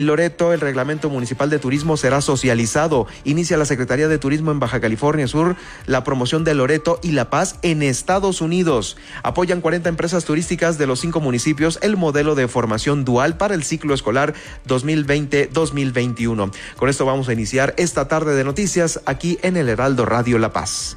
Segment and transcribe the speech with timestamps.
[0.00, 3.08] Loreto, el reglamento municipal de turismo será socializado.
[3.24, 7.30] Inicia la Secretaría de Turismo en Baja California Sur la promoción de Loreto y La
[7.30, 8.96] Paz en Estados Unidos.
[9.24, 13.64] Apoyan 40 empresas turísticas de los cinco municipios el modelo de formación dual para el
[13.64, 14.34] ciclo escolar
[14.68, 16.52] 2020-2021.
[16.76, 20.52] Con esto vamos a iniciar esta tarde de noticias aquí en el Heraldo Radio La
[20.52, 20.96] Paz.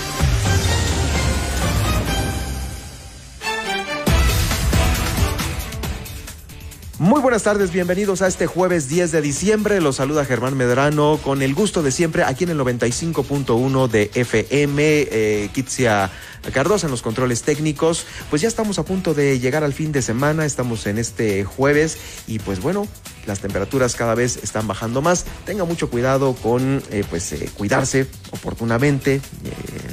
[7.01, 9.81] Muy buenas tardes, bienvenidos a este jueves 10 de diciembre.
[9.81, 14.83] Los saluda Germán Medrano con el gusto de siempre aquí en el 95.1 de FM.
[14.83, 16.11] Eh, Kitsia
[16.53, 18.05] Cardosa en los controles técnicos.
[18.29, 21.97] Pues ya estamos a punto de llegar al fin de semana, estamos en este jueves
[22.27, 22.87] y pues bueno,
[23.25, 25.25] las temperaturas cada vez están bajando más.
[25.45, 29.21] Tenga mucho cuidado con eh, pues eh, cuidarse oportunamente, eh,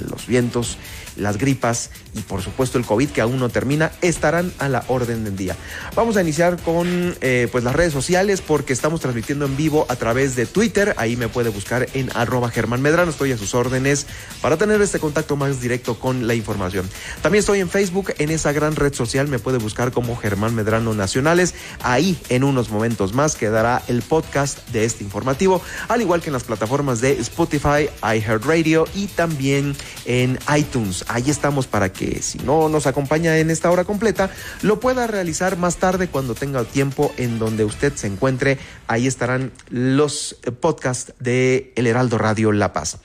[0.08, 0.78] los vientos
[1.16, 5.24] las gripas y por supuesto el COVID que aún no termina estarán a la orden
[5.24, 5.56] del día.
[5.96, 7.16] Vamos a iniciar con
[7.50, 10.94] pues las redes sociales porque estamos transmitiendo en vivo a través de Twitter.
[10.96, 13.10] Ahí me puede buscar en arroba Germán Medrano.
[13.10, 14.06] Estoy a sus órdenes
[14.40, 16.88] para tener este contacto más directo con la información.
[17.22, 20.94] También estoy en Facebook, en esa gran red social me puede buscar como Germán Medrano
[20.94, 21.54] Nacionales.
[21.82, 26.34] Ahí en unos momentos más quedará el podcast de este informativo, al igual que en
[26.34, 32.68] las plataformas de Spotify, iHeartRadio y también en iTunes ahí estamos para que si no
[32.68, 34.30] nos acompaña en esta hora completa,
[34.62, 38.58] lo pueda realizar más tarde cuando tenga tiempo en donde usted se encuentre.
[38.86, 42.98] Ahí estarán los podcasts de El Heraldo Radio La Paz.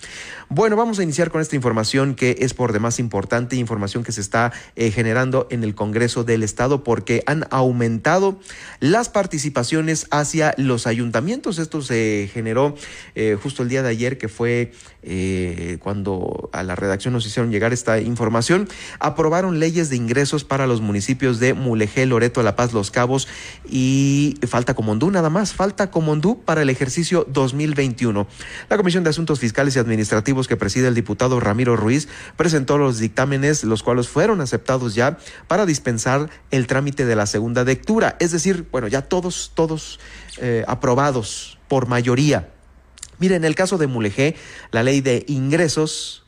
[0.55, 4.21] Bueno, vamos a iniciar con esta información que es por demás importante, información que se
[4.21, 8.39] está eh, generando en el Congreso del Estado porque han aumentado
[8.79, 11.57] las participaciones hacia los ayuntamientos.
[11.57, 12.75] Esto se generó
[13.15, 17.51] eh, justo el día de ayer que fue eh, cuando a la redacción nos hicieron
[17.51, 18.69] llegar esta información.
[18.99, 23.27] Aprobaron leyes de ingresos para los municipios de Mulegé, Loreto, La Paz, Los Cabos
[23.67, 28.27] y falta Comondú nada más, falta Comondú para el ejercicio 2021.
[28.69, 32.99] La Comisión de Asuntos Fiscales y Administrativos que preside el diputado Ramiro Ruiz, presentó los
[32.99, 35.17] dictámenes, los cuales fueron aceptados ya
[35.47, 38.17] para dispensar el trámite de la segunda lectura.
[38.19, 39.99] Es decir, bueno, ya todos, todos
[40.37, 42.49] eh, aprobados por mayoría.
[43.19, 44.35] Mire, en el caso de Mulegé,
[44.71, 46.22] la ley de ingresos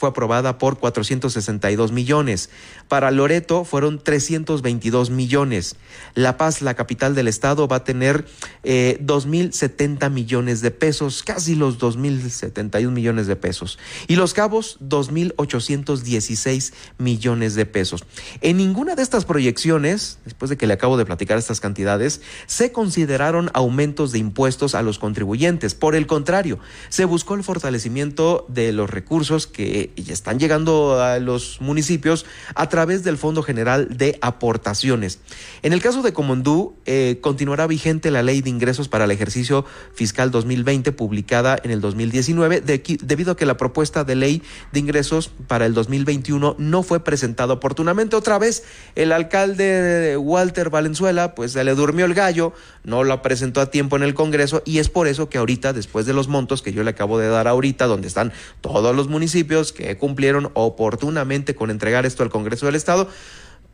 [0.00, 2.48] fue aprobada por 462 millones.
[2.88, 5.76] Para Loreto fueron 322 millones.
[6.14, 8.24] La Paz, la capital del estado, va a tener
[8.64, 13.78] eh, 2.070 millones de pesos, casi los 2.071 millones de pesos.
[14.08, 18.06] Y Los Cabos, 2.816 millones de pesos.
[18.40, 22.72] En ninguna de estas proyecciones, después de que le acabo de platicar estas cantidades, se
[22.72, 25.74] consideraron aumentos de impuestos a los contribuyentes.
[25.74, 26.58] Por el contrario,
[26.88, 32.68] se buscó el fortalecimiento de los recursos que y están llegando a los municipios a
[32.68, 35.18] través del Fondo General de Aportaciones.
[35.62, 39.64] En el caso de Comondú, eh, continuará vigente la ley de ingresos para el ejercicio
[39.94, 44.42] fiscal 2020 publicada en el 2019 debido a que la propuesta de ley
[44.72, 48.16] de ingresos para el 2021 no fue presentada oportunamente.
[48.16, 48.64] Otra vez,
[48.94, 52.52] el alcalde Walter Valenzuela, pues se le durmió el gallo,
[52.84, 56.06] no lo presentó a tiempo en el Congreso y es por eso que ahorita, después
[56.06, 59.72] de los montos que yo le acabo de dar ahorita, donde están todos los municipios
[59.80, 63.08] que cumplieron oportunamente con entregar esto al Congreso del Estado,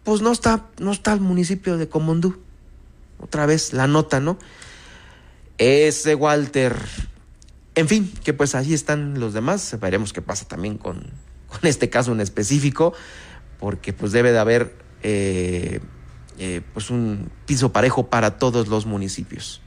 [0.04, 2.38] pues no está, no está el municipio de Comondú.
[3.18, 4.38] Otra vez la nota, ¿no?
[5.58, 6.76] Ese Walter.
[7.74, 9.76] En fin, que pues allí están los demás.
[9.80, 11.10] Veremos qué pasa también con,
[11.48, 12.94] con este caso en específico,
[13.58, 15.80] porque pues debe de haber eh,
[16.38, 19.60] eh, pues un piso parejo para todos los municipios.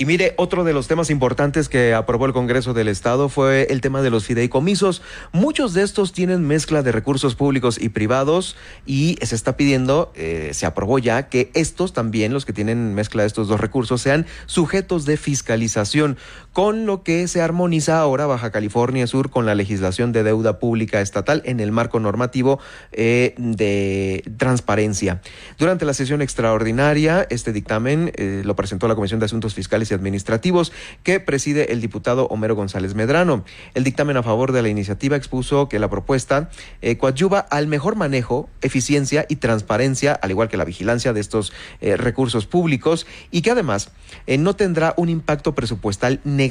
[0.00, 3.80] Y mire, otro de los temas importantes que aprobó el Congreso del Estado fue el
[3.80, 5.02] tema de los fideicomisos.
[5.32, 8.54] Muchos de estos tienen mezcla de recursos públicos y privados
[8.86, 13.24] y se está pidiendo, eh, se aprobó ya, que estos también, los que tienen mezcla
[13.24, 16.16] de estos dos recursos, sean sujetos de fiscalización,
[16.58, 21.00] con lo que se armoniza ahora Baja California Sur con la legislación de deuda pública
[21.00, 22.58] estatal en el marco normativo
[22.90, 25.20] eh, de transparencia.
[25.56, 29.94] Durante la sesión extraordinaria, este dictamen eh, lo presentó la Comisión de Asuntos Fiscales y
[29.94, 30.72] Administrativos
[31.04, 33.44] que preside el diputado Homero González Medrano.
[33.74, 36.50] El dictamen a favor de la iniciativa expuso que la propuesta
[36.82, 41.52] eh, coadyuva al mejor manejo, eficiencia y transparencia, al igual que la vigilancia de estos
[41.80, 43.92] eh, recursos públicos y que además
[44.26, 46.47] no tendrá un impacto presupuestal negativo,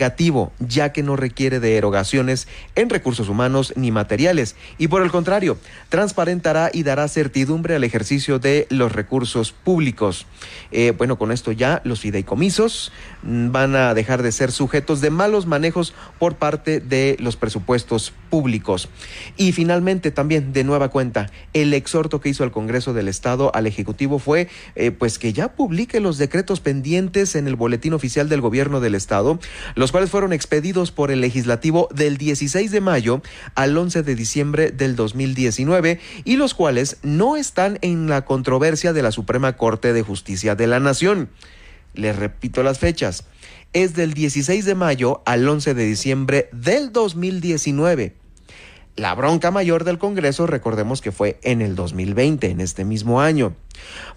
[0.59, 5.57] ya que no requiere de erogaciones en recursos humanos ni materiales y por el contrario,
[5.89, 10.25] transparentará y dará certidumbre al ejercicio de los recursos públicos.
[10.71, 12.91] Eh, bueno, con esto ya los fideicomisos
[13.27, 18.89] van a dejar de ser sujetos de malos manejos por parte de los presupuestos públicos.
[19.35, 23.67] Y finalmente también de nueva cuenta, el exhorto que hizo el Congreso del Estado al
[23.67, 28.41] Ejecutivo fue eh, pues que ya publique los decretos pendientes en el boletín oficial del
[28.41, 29.39] gobierno del Estado,
[29.75, 33.21] los cuales fueron expedidos por el legislativo del 16 de mayo
[33.55, 39.01] al 11 de diciembre del 2019 y los cuales no están en la controversia de
[39.01, 41.29] la Suprema Corte de Justicia de la Nación.
[41.97, 43.25] Les repito las fechas.
[43.73, 48.13] Es del 16 de mayo al 11 de diciembre del 2019.
[48.95, 53.55] La bronca mayor del Congreso, recordemos que fue en el 2020, en este mismo año.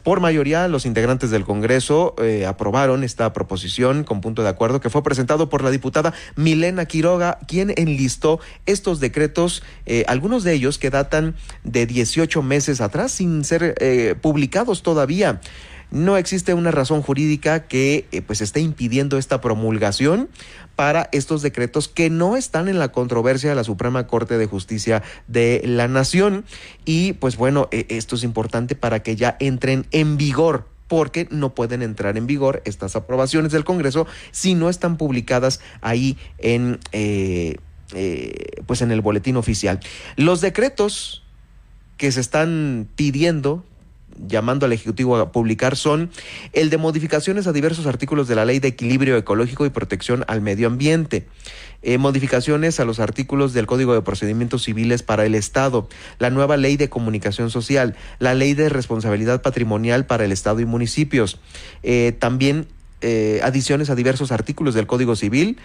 [0.02, 4.88] Por mayoría, los integrantes del Congreso eh, aprobaron esta proposición con punto de acuerdo que
[4.88, 10.78] fue presentado por la diputada Milena Quiroga, quien enlistó estos decretos, eh, algunos de ellos
[10.78, 15.42] que datan de 18 meses atrás, sin ser eh, publicados todavía
[15.90, 20.28] no existe una razón jurídica que eh, pues esté impidiendo esta promulgación
[20.76, 25.02] para estos decretos que no están en la controversia de la Suprema Corte de Justicia
[25.26, 26.44] de la Nación
[26.84, 31.54] y pues bueno, eh, esto es importante para que ya entren en vigor porque no
[31.54, 37.56] pueden entrar en vigor estas aprobaciones del Congreso si no están publicadas ahí en eh,
[38.66, 39.80] pues en el boletín oficial.
[40.16, 41.24] Los decretos
[41.96, 43.64] que se están pidiendo
[44.16, 46.10] llamando al Ejecutivo a publicar son
[46.52, 50.40] el de modificaciones a diversos artículos de la Ley de Equilibrio Ecológico y Protección al
[50.40, 51.26] Medio Ambiente.
[51.82, 56.58] Eh, modificaciones a los artículos del Código de Procedimientos Civiles para el Estado, la nueva
[56.58, 61.40] Ley de Comunicación Social, la Ley de Responsabilidad Patrimonial para el Estado y municipios,
[61.82, 62.66] eh, también
[63.00, 65.56] eh, adiciones a diversos artículos del Código Civil,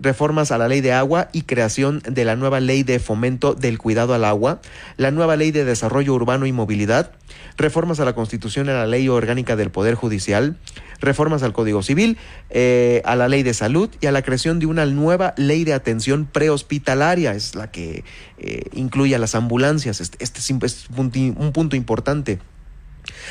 [0.00, 3.78] reformas a la ley de agua y creación de la nueva ley de fomento del
[3.78, 4.60] cuidado al agua,
[4.96, 7.12] la nueva ley de desarrollo urbano y movilidad,
[7.56, 10.56] reformas a la constitución y a la ley orgánica del Poder Judicial,
[11.00, 12.16] reformas al Código Civil,
[12.50, 15.74] eh, a la ley de salud y a la creación de una nueva ley de
[15.74, 18.04] atención prehospitalaria, es la que
[18.38, 20.00] eh, incluye a las ambulancias.
[20.00, 20.50] Este, este es
[20.96, 22.38] un punto importante.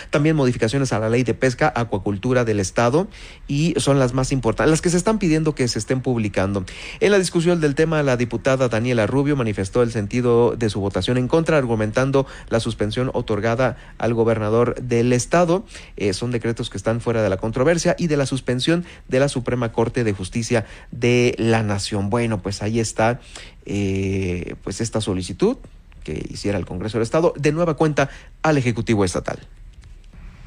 [0.09, 3.07] También modificaciones a la ley de pesca, acuacultura del Estado
[3.47, 6.65] y son las más importantes, las que se están pidiendo que se estén publicando.
[6.99, 11.17] En la discusión del tema, la diputada Daniela Rubio manifestó el sentido de su votación
[11.17, 15.65] en contra, argumentando la suspensión otorgada al gobernador del Estado.
[15.95, 19.29] Eh, son decretos que están fuera de la controversia y de la suspensión de la
[19.29, 22.09] Suprema Corte de Justicia de la Nación.
[22.09, 23.19] Bueno, pues ahí está
[23.65, 25.57] eh, pues esta solicitud
[26.03, 28.09] que hiciera el Congreso del Estado de nueva cuenta
[28.41, 29.39] al Ejecutivo Estatal.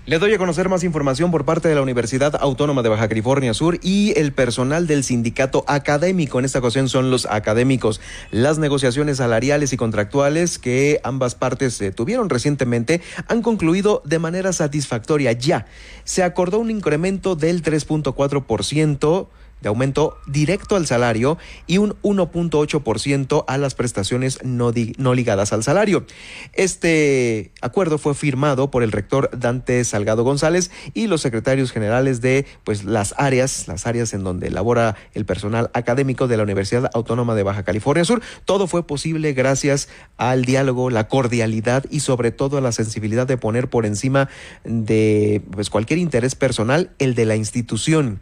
[0.07, 3.53] Le doy a conocer más información por parte de la Universidad Autónoma de Baja California
[3.53, 6.39] Sur y el personal del sindicato académico.
[6.39, 8.01] En esta ocasión son los académicos.
[8.31, 14.55] Las negociaciones salariales y contractuales que ambas partes eh, tuvieron recientemente han concluido de manera
[14.55, 15.33] satisfactoria.
[15.33, 15.67] Ya
[16.05, 19.29] se acordó un incremento del 3.4%
[19.61, 25.63] de aumento directo al salario y un 1.8% a las prestaciones no, no, ligadas al
[25.63, 26.05] salario.
[26.53, 32.47] Este acuerdo fue firmado por el rector Dante Salgado González y los secretarios generales de
[32.65, 37.35] pues las áreas, las áreas en donde labora el personal académico de la Universidad Autónoma
[37.35, 38.23] de Baja California Sur.
[38.45, 43.37] Todo fue posible gracias al diálogo, la cordialidad y sobre todo a la sensibilidad de
[43.37, 44.29] poner por encima
[44.65, 48.21] de pues cualquier interés personal el de la institución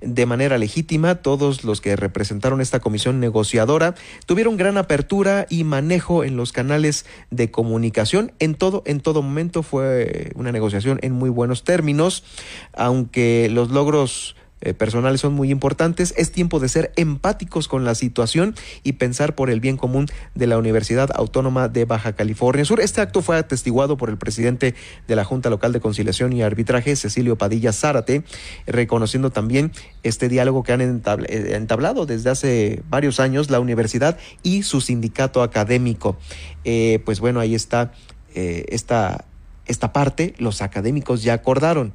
[0.00, 0.79] de manera legítima.
[1.22, 3.94] Todos los que representaron esta comisión negociadora
[4.26, 8.32] tuvieron gran apertura y manejo en los canales de comunicación.
[8.38, 12.24] En todo, en todo momento fue una negociación en muy buenos términos,
[12.72, 16.12] aunque los logros eh, personales son muy importantes.
[16.16, 20.46] Es tiempo de ser empáticos con la situación y pensar por el bien común de
[20.46, 22.80] la Universidad Autónoma de Baja California Sur.
[22.80, 24.74] Este acto fue atestiguado por el presidente
[25.08, 28.22] de la Junta Local de Conciliación y Arbitraje, Cecilio Padilla Zárate,
[28.66, 34.62] reconociendo también este diálogo que han eh, entablado desde hace varios años la universidad y
[34.62, 36.18] su sindicato académico.
[36.64, 37.92] Eh, pues bueno, ahí está
[38.32, 39.24] esta,
[39.66, 41.94] esta parte, los académicos ya acordaron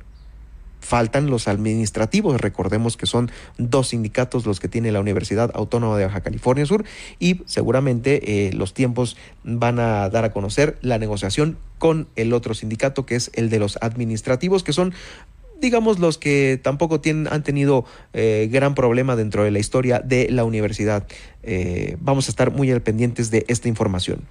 [0.86, 2.40] faltan los administrativos.
[2.40, 6.86] Recordemos que son dos sindicatos los que tiene la Universidad Autónoma de Baja California Sur
[7.20, 12.54] y seguramente eh, los tiempos van a dar a conocer la negociación con el otro
[12.54, 14.94] sindicato que es el de los administrativos, que son
[15.60, 20.30] digamos los que tampoco tienen, han tenido eh, gran problema dentro de la historia de
[20.30, 21.08] la universidad.
[21.44, 24.22] Eh, vamos a estar muy al pendientes de esta información.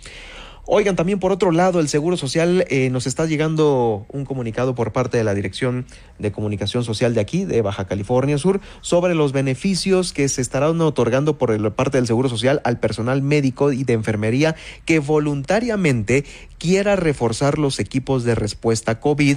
[0.67, 4.93] Oigan, también por otro lado, el Seguro Social eh, nos está llegando un comunicado por
[4.93, 5.85] parte de la Dirección
[6.19, 10.81] de Comunicación Social de aquí, de Baja California Sur, sobre los beneficios que se estarán
[10.81, 14.57] otorgando por parte del Seguro Social al personal médico y de enfermería
[14.87, 16.25] que voluntariamente
[16.65, 19.37] quiera reforzar los equipos de respuesta COVID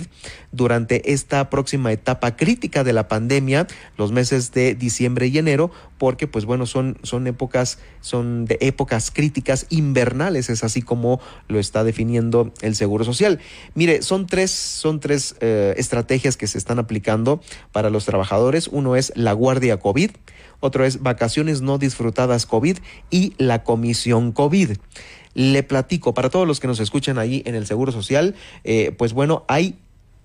[0.54, 3.68] durante esta próxima etapa crítica de la pandemia,
[3.98, 9.12] los meses de diciembre y enero, porque pues bueno, son, son épocas, son de épocas
[9.12, 11.20] críticas invernales, es así como
[11.50, 13.42] lo está definiendo el Seguro Social.
[13.76, 17.42] Mire, son tres, son tres eh, estrategias que se están aplicando
[17.74, 18.70] para los trabajadores.
[18.70, 20.12] Uno es la guardia COVID,
[20.62, 22.78] otro es vacaciones no disfrutadas COVID
[23.10, 24.78] y la comisión COVID.
[25.38, 29.14] Le platico, para todos los que nos escuchan ahí en el Seguro Social, eh, pues
[29.14, 29.76] bueno, hay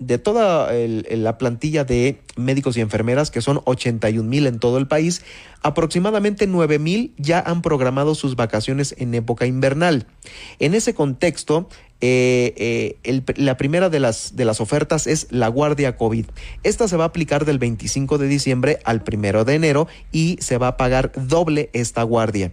[0.07, 4.87] de toda la plantilla de médicos y enfermeras, que son 81 mil en todo el
[4.87, 5.23] país,
[5.63, 10.07] aproximadamente 9 mil ya han programado sus vacaciones en época invernal.
[10.59, 11.69] En ese contexto,
[12.05, 16.27] eh, eh, la primera de las, de las ofertas es la guardia COVID.
[16.65, 20.59] Esta se va a aplicar del 25 de diciembre al 1 de enero y se
[20.59, 22.53] va a pagar doble esta guardia.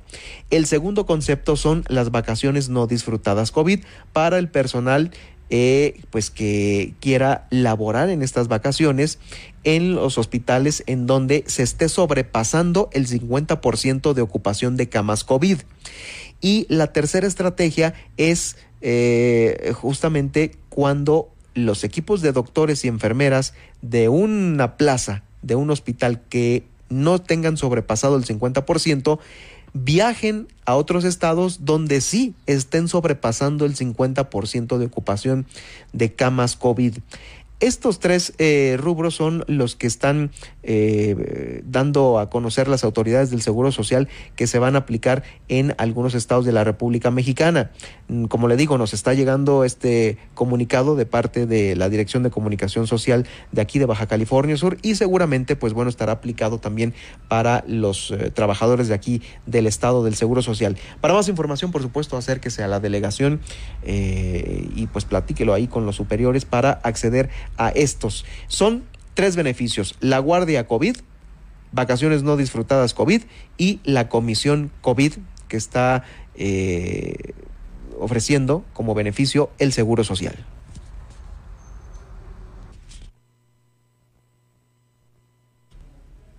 [0.51, 3.79] El segundo concepto son las vacaciones no disfrutadas COVID
[4.13, 5.10] para el personal
[5.50, 9.20] eh, pues que quiera laborar en estas vacaciones
[9.63, 15.60] en los hospitales en donde se esté sobrepasando el 50% de ocupación de camas COVID.
[16.41, 24.08] Y la tercera estrategia es eh, justamente cuando los equipos de doctores y enfermeras de
[24.10, 29.20] una plaza, de un hospital que no tengan sobrepasado el 50%,
[29.74, 35.46] viajen a otros estados donde sí estén sobrepasando el 50% de ocupación
[35.94, 36.98] de camas COVID.
[37.60, 40.32] Estos tres eh, rubros son los que están
[40.63, 45.75] eh, dando a conocer las autoridades del Seguro Social que se van a aplicar en
[45.78, 47.72] algunos estados de la República Mexicana.
[48.08, 52.30] Mm, como le digo, nos está llegando este comunicado de parte de la Dirección de
[52.30, 56.94] Comunicación Social de aquí de Baja California Sur y seguramente, pues bueno, estará aplicado también
[57.28, 60.78] para los eh, trabajadores de aquí del estado del Seguro Social.
[61.01, 63.42] Para más información, por supuesto, acérquese a la delegación
[63.86, 68.25] y pues platíquelo ahí con los superiores para acceder a estos.
[68.48, 70.98] Son tres beneficios, la guardia COVID,
[71.72, 73.24] vacaciones no disfrutadas COVID
[73.58, 75.13] y la comisión COVID
[75.48, 76.03] que está
[76.36, 77.34] eh,
[78.00, 80.36] ofreciendo como beneficio el Seguro Social.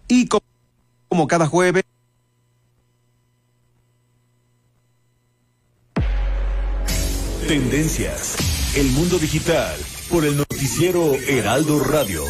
[0.09, 1.85] Y como cada jueves...
[7.47, 8.37] Tendencias.
[8.76, 9.76] El mundo digital
[10.11, 12.25] por el noticiero Heraldo Radio.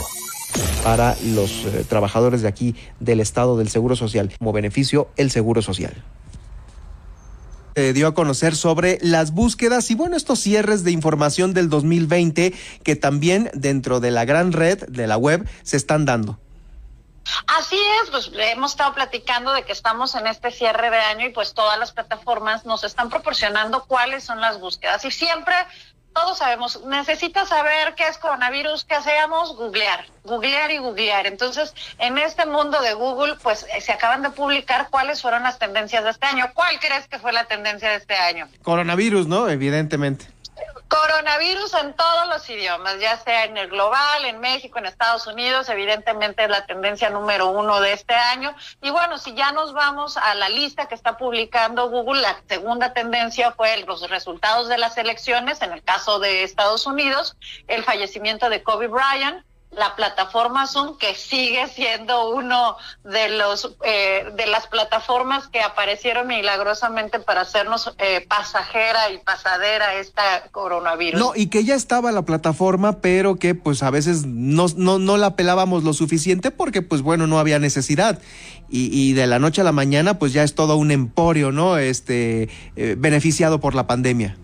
[0.84, 5.62] Para los eh, trabajadores de aquí del Estado del Seguro Social, como beneficio el Seguro
[5.62, 6.02] Social
[7.74, 12.52] Se dio a conocer sobre las búsquedas y bueno, estos cierres de información del 2020
[12.82, 16.38] que también dentro de la gran red de la web se están dando.
[17.46, 21.30] Así es, pues hemos estado platicando de que estamos en este cierre de año y
[21.30, 25.54] pues todas las plataformas nos están proporcionando cuáles son las búsquedas y siempre
[26.12, 29.56] todos sabemos, necesitas saber qué es coronavirus, ¿qué hacemos?
[29.56, 31.26] Googlear, googlear y googlear.
[31.26, 35.58] Entonces, en este mundo de Google, pues eh, se acaban de publicar cuáles fueron las
[35.58, 36.46] tendencias de este año.
[36.54, 38.48] ¿Cuál crees que fue la tendencia de este año?
[38.62, 39.48] Coronavirus, ¿no?
[39.48, 40.26] Evidentemente.
[40.90, 45.68] Coronavirus en todos los idiomas, ya sea en el global, en México, en Estados Unidos,
[45.68, 48.52] evidentemente es la tendencia número uno de este año.
[48.82, 52.92] Y bueno, si ya nos vamos a la lista que está publicando Google, la segunda
[52.92, 57.36] tendencia fue los resultados de las elecciones, en el caso de Estados Unidos,
[57.68, 64.26] el fallecimiento de Kobe Bryant, la plataforma Zoom, que sigue siendo uno de los eh,
[64.36, 71.20] de las plataformas que aparecieron milagrosamente para hacernos eh, pasajera y pasadera esta coronavirus.
[71.20, 75.16] No, y que ya estaba la plataforma, pero que pues a veces no, no, no
[75.16, 78.18] la pelábamos lo suficiente porque pues bueno, no había necesidad.
[78.68, 81.78] Y, y de la noche a la mañana pues ya es todo un emporio, ¿no?
[81.78, 84.36] Este, eh, beneficiado por la pandemia.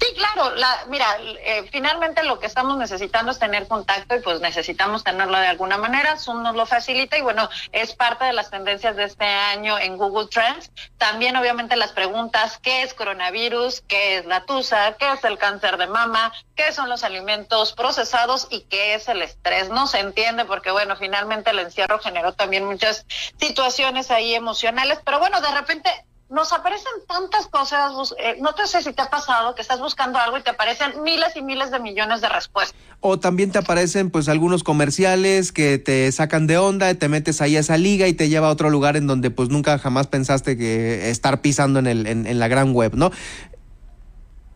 [0.00, 0.54] Sí, claro.
[0.56, 5.38] La, mira, eh, finalmente lo que estamos necesitando es tener contacto y pues necesitamos tenerlo
[5.38, 6.16] de alguna manera.
[6.16, 9.98] Zoom nos lo facilita y bueno, es parte de las tendencias de este año en
[9.98, 10.70] Google Trends.
[10.96, 13.82] También obviamente las preguntas, ¿qué es coronavirus?
[13.82, 14.96] ¿Qué es la tusa?
[14.96, 16.32] ¿Qué es el cáncer de mama?
[16.56, 18.48] ¿Qué son los alimentos procesados?
[18.50, 19.68] ¿Y qué es el estrés?
[19.68, 23.04] No se entiende porque bueno, finalmente el encierro generó también muchas
[23.38, 25.90] situaciones ahí emocionales, pero bueno, de repente
[26.30, 30.18] nos aparecen tantas cosas, eh, no te sé si te ha pasado que estás buscando
[30.18, 32.78] algo y te aparecen miles y miles de millones de respuestas.
[33.00, 37.56] O también te aparecen pues algunos comerciales que te sacan de onda, te metes ahí
[37.56, 40.56] a esa liga y te lleva a otro lugar en donde pues nunca jamás pensaste
[40.56, 43.10] que estar pisando en, el, en la gran web, ¿no?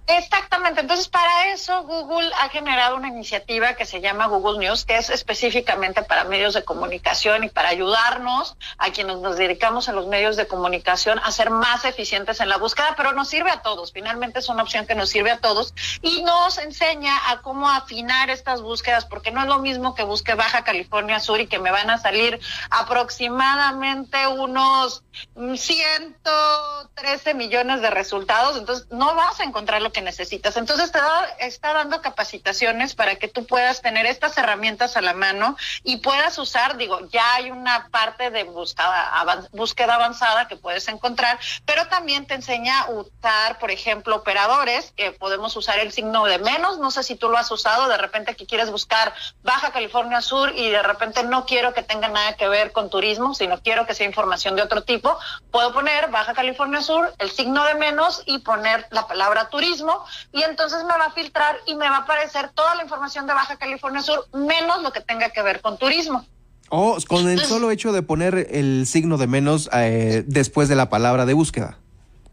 [0.06, 4.98] Exactamente, entonces para eso Google ha generado una iniciativa que se llama Google News, que
[4.98, 10.06] es específicamente para medios de comunicación y para ayudarnos a quienes nos dedicamos a los
[10.06, 13.92] medios de comunicación a ser más eficientes en la búsqueda, pero nos sirve a todos,
[13.92, 18.28] finalmente es una opción que nos sirve a todos y nos enseña a cómo afinar
[18.28, 21.70] estas búsquedas, porque no es lo mismo que busque Baja California Sur y que me
[21.70, 25.02] van a salir aproximadamente unos
[25.34, 30.58] 113 millones de resultados, entonces no vas a encontrar lo que necesitas.
[30.58, 30.98] Entonces te
[31.46, 36.36] está dando capacitaciones para que tú puedas tener estas herramientas a la mano y puedas
[36.38, 42.26] usar, digo, ya hay una parte de búsqueda, búsqueda avanzada que puedes encontrar, pero también
[42.26, 46.90] te enseña a usar, por ejemplo, operadores, que podemos usar el signo de menos, no
[46.90, 50.68] sé si tú lo has usado, de repente que quieres buscar Baja California Sur y
[50.68, 54.06] de repente no quiero que tenga nada que ver con turismo, sino quiero que sea
[54.06, 55.16] información de otro tipo,
[55.52, 59.83] puedo poner Baja California Sur, el signo de menos y poner la palabra turismo
[60.32, 63.34] y entonces me va a filtrar y me va a aparecer toda la información de
[63.34, 66.24] Baja California Sur, menos lo que tenga que ver con turismo.
[66.70, 70.88] Oh, con el solo hecho de poner el signo de menos eh, después de la
[70.88, 71.78] palabra de búsqueda.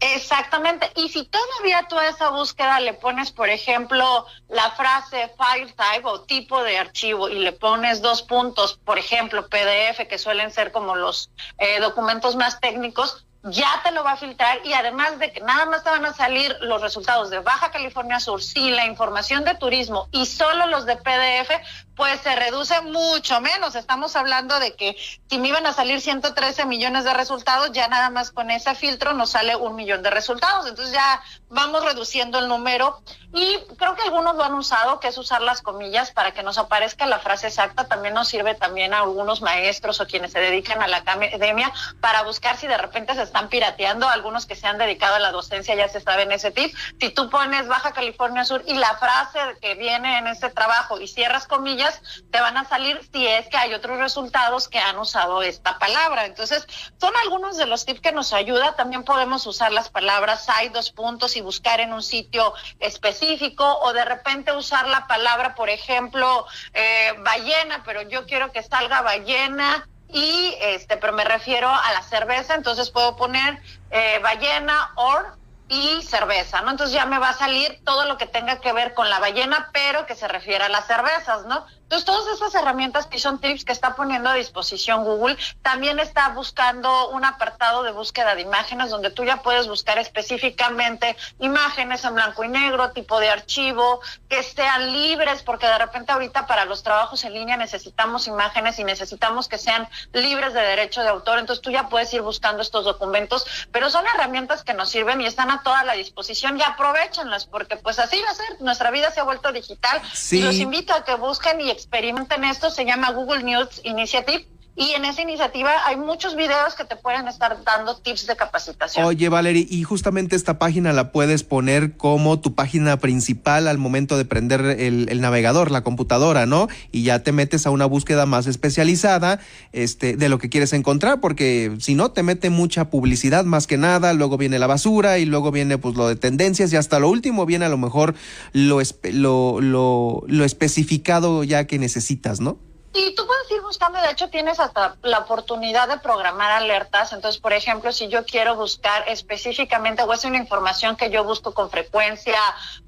[0.02, 0.90] Exactamente.
[0.96, 6.08] Y si todavía tú a esa búsqueda le pones, por ejemplo, la frase file type
[6.08, 10.72] o tipo de archivo y le pones dos puntos, por ejemplo, PDF, que suelen ser
[10.72, 15.32] como los eh, documentos más técnicos, ya te lo va a filtrar y además de
[15.32, 18.86] que nada más te van a salir los resultados de Baja California Sur sin la
[18.86, 21.50] información de turismo y solo los de PDF,
[21.96, 23.74] pues se reduce mucho menos.
[23.74, 24.96] Estamos hablando de que
[25.28, 29.12] si me iban a salir 113 millones de resultados, ya nada más con ese filtro
[29.12, 30.66] nos sale un millón de resultados.
[30.66, 33.02] Entonces ya vamos reduciendo el número
[33.34, 36.58] y creo que algunos lo han usado, que es usar las comillas para que nos
[36.58, 37.84] aparezca la frase exacta.
[37.84, 42.22] También nos sirve también a algunos maestros o quienes se dedican a la academia para
[42.22, 45.74] buscar si de repente se están pirateando, algunos que se han dedicado a la docencia
[45.74, 46.74] ya se saben ese tip.
[47.00, 51.08] Si tú pones Baja California Sur y la frase que viene en ese trabajo y
[51.08, 51.81] cierras comillas,
[52.30, 56.26] te van a salir si es que hay otros resultados que han usado esta palabra.
[56.26, 56.66] Entonces,
[57.00, 58.76] son algunos de los tips que nos ayuda.
[58.76, 63.92] También podemos usar las palabras hay dos puntos y buscar en un sitio específico o
[63.92, 69.88] de repente usar la palabra, por ejemplo, eh, ballena, pero yo quiero que salga ballena
[70.08, 75.36] y este, pero me refiero a la cerveza, entonces puedo poner eh, ballena or
[75.68, 76.70] y cerveza, ¿no?
[76.72, 79.70] Entonces ya me va a salir todo lo que tenga que ver con la ballena,
[79.72, 81.64] pero que se refiera a las cervezas, ¿no?
[81.92, 86.30] Entonces, todas esas herramientas que son tips que está poniendo a disposición Google, también está
[86.30, 92.14] buscando un apartado de búsqueda de imágenes donde tú ya puedes buscar específicamente imágenes en
[92.14, 94.00] blanco y negro, tipo de archivo,
[94.30, 98.84] que sean libres, porque de repente ahorita para los trabajos en línea necesitamos imágenes y
[98.84, 101.40] necesitamos que sean libres de derecho de autor.
[101.40, 105.26] Entonces, tú ya puedes ir buscando estos documentos, pero son herramientas que nos sirven y
[105.26, 108.62] están a toda la disposición y aprovechenlas, porque pues así va a ser.
[108.62, 110.00] Nuestra vida se ha vuelto digital
[110.30, 114.46] y los invito a que busquen y experimenten esto, se llama Google News Initiative.
[114.74, 119.04] Y en esa iniciativa hay muchos videos que te pueden estar dando tips de capacitación.
[119.04, 124.16] Oye, Valerie, y justamente esta página la puedes poner como tu página principal al momento
[124.16, 126.68] de prender el, navegador, la computadora, ¿no?
[126.90, 129.40] Y ya te metes a una búsqueda más especializada
[129.72, 133.76] este, de lo que quieres encontrar, porque si no, te mete mucha publicidad más que
[133.76, 137.10] nada, luego viene la basura y luego viene pues lo de tendencias y hasta lo
[137.10, 138.14] último viene a lo mejor
[138.54, 138.80] lo,
[139.12, 142.71] lo, lo, lo especificado ya que necesitas, ¿no?
[142.94, 147.12] Y tú puedes ir buscando, de hecho tienes hasta la oportunidad de programar alertas.
[147.14, 151.54] Entonces, por ejemplo, si yo quiero buscar específicamente, o es una información que yo busco
[151.54, 152.38] con frecuencia,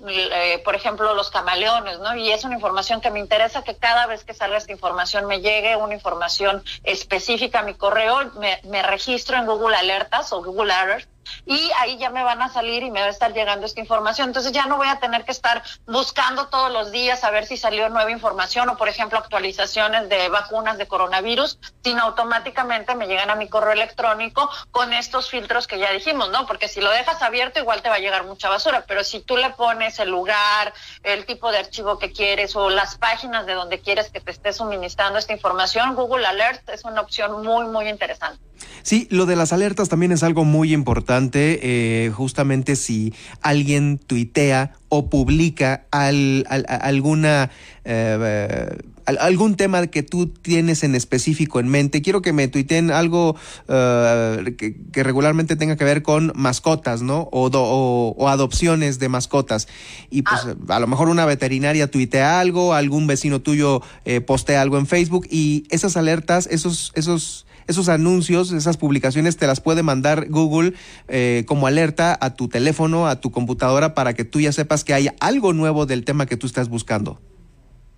[0.07, 2.15] eh, por ejemplo, los camaleones, ¿no?
[2.17, 5.41] Y es una información que me interesa que cada vez que salga esta información me
[5.41, 10.73] llegue una información específica a mi correo, me, me registro en Google Alertas o Google
[10.73, 11.14] Alerts
[11.47, 14.29] y ahí ya me van a salir y me va a estar llegando esta información.
[14.29, 17.57] Entonces ya no voy a tener que estar buscando todos los días a ver si
[17.57, 23.31] salió nueva información o, por ejemplo, actualizaciones de vacunas de coronavirus, sino automáticamente me llegan
[23.31, 26.47] a mi correo electrónico con estos filtros que ya dijimos, ¿no?
[26.47, 29.37] Porque si lo dejas abierto igual te va a llegar mucha basura, pero si tú
[29.37, 33.81] le pones el lugar, el tipo de archivo que quieres o las páginas de donde
[33.81, 38.41] quieres que te esté suministrando esta información, Google Alert es una opción muy, muy interesante.
[38.85, 44.75] Sí, lo de las alertas también es algo muy importante eh, justamente si alguien tuitea
[44.91, 47.51] o publica al, alguna
[47.85, 52.03] eh, algún tema que tú tienes en específico en mente.
[52.03, 53.37] Quiero que me tuiteen algo
[53.69, 57.29] eh, que, regularmente tenga que ver con mascotas, ¿no?
[57.33, 59.67] O, o, adopciones de mascotas.
[60.11, 60.75] Y pues ah.
[60.75, 63.81] a lo mejor una veterinaria tuitea algo, algún vecino tuyo
[64.27, 69.61] postea algo en Facebook y esas alertas, esos, esos esos anuncios, esas publicaciones te las
[69.61, 70.75] puede mandar Google
[71.09, 74.95] eh, como alerta a tu teléfono, a tu computadora, para que tú ya sepas que
[74.95, 77.21] hay algo nuevo del tema que tú estás buscando.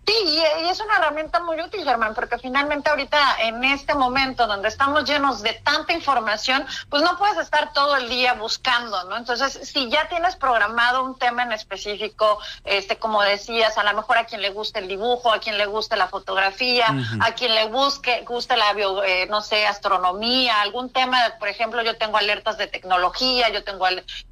[0.07, 4.69] Sí, y es una herramienta muy útil, Germán, porque finalmente ahorita en este momento donde
[4.69, 9.17] estamos llenos de tanta información, pues no puedes estar todo el día buscando, ¿no?
[9.17, 14.19] Entonces, si ya tienes programado un tema en específico, este, como decías, a lo mejor
[14.19, 16.87] a quien le guste el dibujo, a quien le guste la fotografía,
[17.21, 21.83] a quien le busque, guste la bio, eh, no sé, astronomía, algún tema, por ejemplo,
[21.83, 23.87] yo tengo alertas de tecnología, yo tengo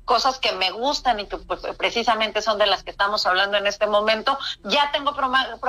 [0.04, 3.66] cosas que me gustan y que pues, precisamente son de las que estamos hablando en
[3.66, 5.63] este momento, ya tengo programado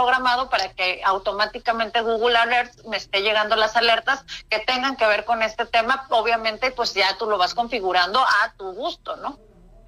[0.50, 5.42] para que automáticamente Google Alerts me esté llegando las alertas que tengan que ver con
[5.42, 6.06] este tema.
[6.10, 9.40] Obviamente, pues ya tú lo vas configurando a tu gusto, ¿no?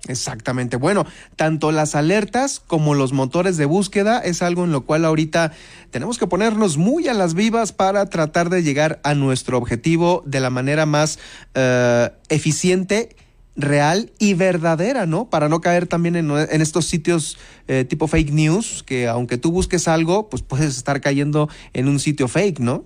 [0.08, 0.78] Exactamente.
[0.78, 5.52] Bueno, tanto las alertas como los motores de búsqueda es algo en lo cual ahorita
[5.92, 10.40] tenemos que ponernos muy a las vivas para tratar de llegar a nuestro objetivo de
[10.40, 11.20] la manera más
[11.56, 13.16] eh, eficiente
[13.58, 15.30] real y verdadera, ¿no?
[15.30, 19.88] Para no caer también en, estos sitios eh, tipo fake news, que aunque tú busques
[19.88, 22.86] algo, pues puedes estar cayendo en un sitio fake, ¿no?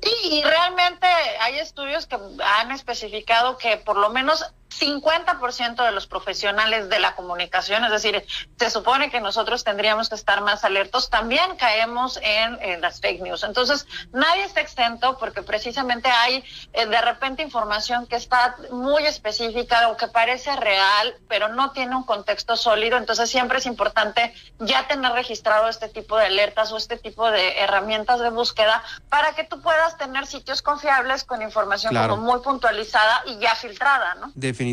[0.00, 1.06] Sí, y realmente
[1.40, 4.44] hay estudios que han especificado que por lo menos
[4.80, 8.24] 50% de los profesionales de la comunicación, es decir,
[8.58, 13.44] se supone que nosotros tendríamos que estar más alertos, también caemos en, las fake news.
[13.44, 19.88] Entonces, nadie está exento porque precisamente hay eh, de repente información que está muy específica
[19.88, 22.98] o que parece real, pero no tiene un contexto sólido.
[22.98, 27.60] Entonces, siempre es importante ya tener registrado este tipo de alertas o este tipo de
[27.60, 33.22] herramientas de búsqueda para que tú puedas tener sitios confiables con información como muy puntualizada
[33.26, 34.32] y ya filtrada, ¿no?
[34.34, 34.63] definitivamente.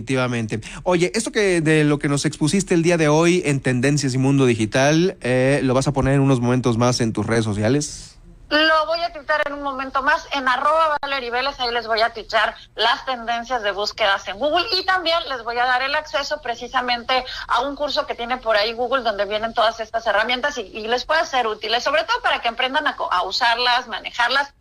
[0.83, 4.17] Oye, esto que de lo que nos expusiste el día de hoy en Tendencias y
[4.17, 8.17] Mundo Digital, eh, ¿lo vas a poner en unos momentos más en tus redes sociales?
[8.51, 12.11] Lo voy a tuitar en un momento más en arroba Vélez, ahí les voy a
[12.11, 16.41] tuitar las tendencias de búsquedas en Google y también les voy a dar el acceso
[16.41, 20.85] precisamente a un curso que tiene por ahí Google donde vienen todas estas herramientas y,
[20.87, 24.53] les puede ser útiles, sobre todo para que aprendan a usarlas, manejarlas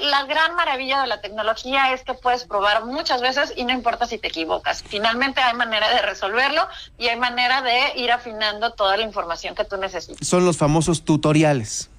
[0.00, 4.06] la gran maravilla de la tecnología es que puedes probar muchas veces y no importa
[4.06, 4.82] si te equivocas.
[4.86, 6.66] Finalmente hay manera de resolverlo
[6.98, 10.26] y hay manera de ir afinando toda la información que tú necesitas.
[10.26, 11.90] Son los famosos tutoriales.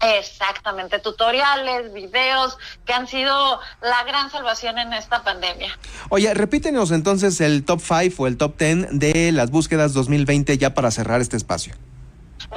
[0.00, 5.78] Exactamente, tutoriales, videos que han sido la gran salvación en esta pandemia.
[6.08, 10.74] Oye, repítenos entonces el top 5 o el top 10 de las búsquedas 2020 ya
[10.74, 11.74] para cerrar este espacio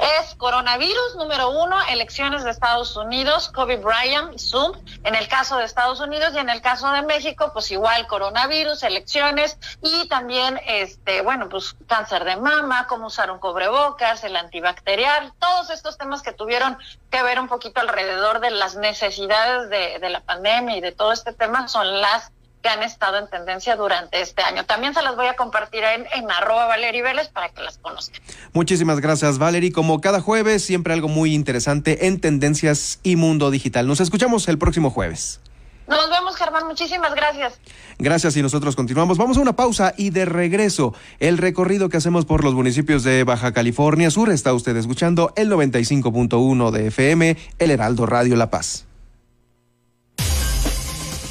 [0.00, 4.72] es coronavirus número uno, elecciones de Estados Unidos, Kobe Bryant, Zoom,
[5.04, 8.82] en el caso de Estados Unidos y en el caso de México, pues igual coronavirus,
[8.82, 15.32] elecciones y también, este, bueno, pues cáncer de mama, cómo usar un cobrebocas, el antibacterial,
[15.38, 16.78] todos estos temas que tuvieron
[17.10, 21.12] que ver un poquito alrededor de las necesidades de, de la pandemia y de todo
[21.12, 22.32] este tema son las
[22.68, 24.64] han estado en tendencia durante este año.
[24.64, 28.20] También se las voy a compartir en, en arroba Valerie Vélez para que las conozcan.
[28.52, 29.72] Muchísimas gracias, Valerie.
[29.72, 33.86] Como cada jueves, siempre algo muy interesante en Tendencias y Mundo Digital.
[33.86, 35.40] Nos escuchamos el próximo jueves.
[35.88, 36.66] Nos vemos, Germán.
[36.66, 37.60] Muchísimas gracias.
[37.98, 39.18] Gracias y nosotros continuamos.
[39.18, 43.22] Vamos a una pausa y de regreso el recorrido que hacemos por los municipios de
[43.24, 44.30] Baja California Sur.
[44.30, 48.86] Está usted escuchando el 95.1 de FM, el Heraldo Radio La Paz.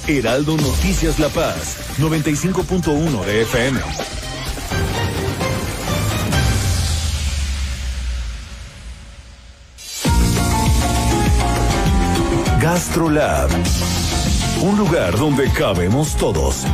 [0.08, 3.80] Heraldo Noticias La Paz, 95.1 de FM.
[12.62, 13.50] GastroLab,
[14.62, 16.66] un lugar donde cabemos todos.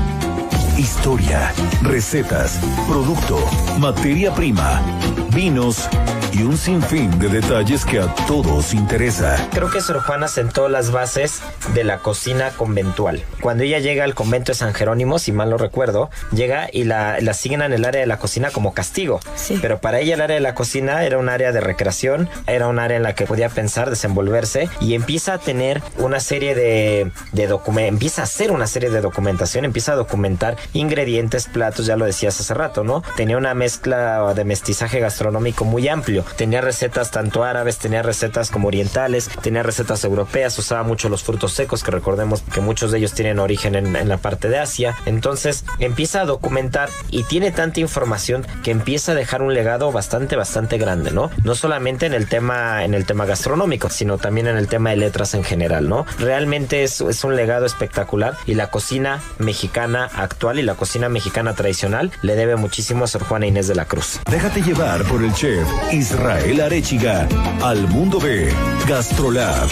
[0.77, 3.39] Historia, recetas, producto,
[3.79, 4.81] materia prima,
[5.29, 5.87] vinos
[6.33, 9.35] y un sinfín de detalles que a todos interesa.
[9.51, 11.41] Creo que Sor Juana sentó las bases
[11.73, 13.23] de la cocina conventual.
[13.41, 17.19] Cuando ella llega al convento de San Jerónimo, si mal no recuerdo, llega y la,
[17.19, 19.19] la siguen en el área de la cocina como castigo.
[19.35, 19.59] Sí.
[19.61, 22.79] Pero para ella el área de la cocina era un área de recreación, era un
[22.79, 27.47] área en la que podía pensar, desenvolverse y empieza a tener una serie de, de
[27.47, 32.05] documentos, empieza a hacer una serie de documentación, empieza a documentar ingredientes, platos, ya lo
[32.05, 33.03] decías hace rato, ¿no?
[33.15, 38.67] Tenía una mezcla de mestizaje gastronómico muy amplio Tenía recetas tanto árabes, tenía recetas como
[38.67, 43.13] orientales, tenía recetas europeas, usaba mucho los frutos secos, que recordemos que muchos de ellos
[43.13, 44.95] tienen origen en, en la parte de Asia.
[45.05, 50.35] Entonces empieza a documentar y tiene tanta información que empieza a dejar un legado bastante,
[50.35, 51.29] bastante grande, ¿no?
[51.43, 54.97] No solamente en el tema, en el tema gastronómico, sino también en el tema de
[54.97, 56.05] letras en general, ¿no?
[56.19, 61.53] Realmente es, es un legado espectacular y la cocina mexicana actual y la cocina mexicana
[61.53, 64.19] tradicional le debe muchísimo a Sor Juana Inés de la Cruz.
[64.29, 65.67] Déjate llevar por el chef
[66.11, 67.25] Israel Arechiga
[67.63, 68.53] al mundo de
[68.85, 69.69] Gastrolab.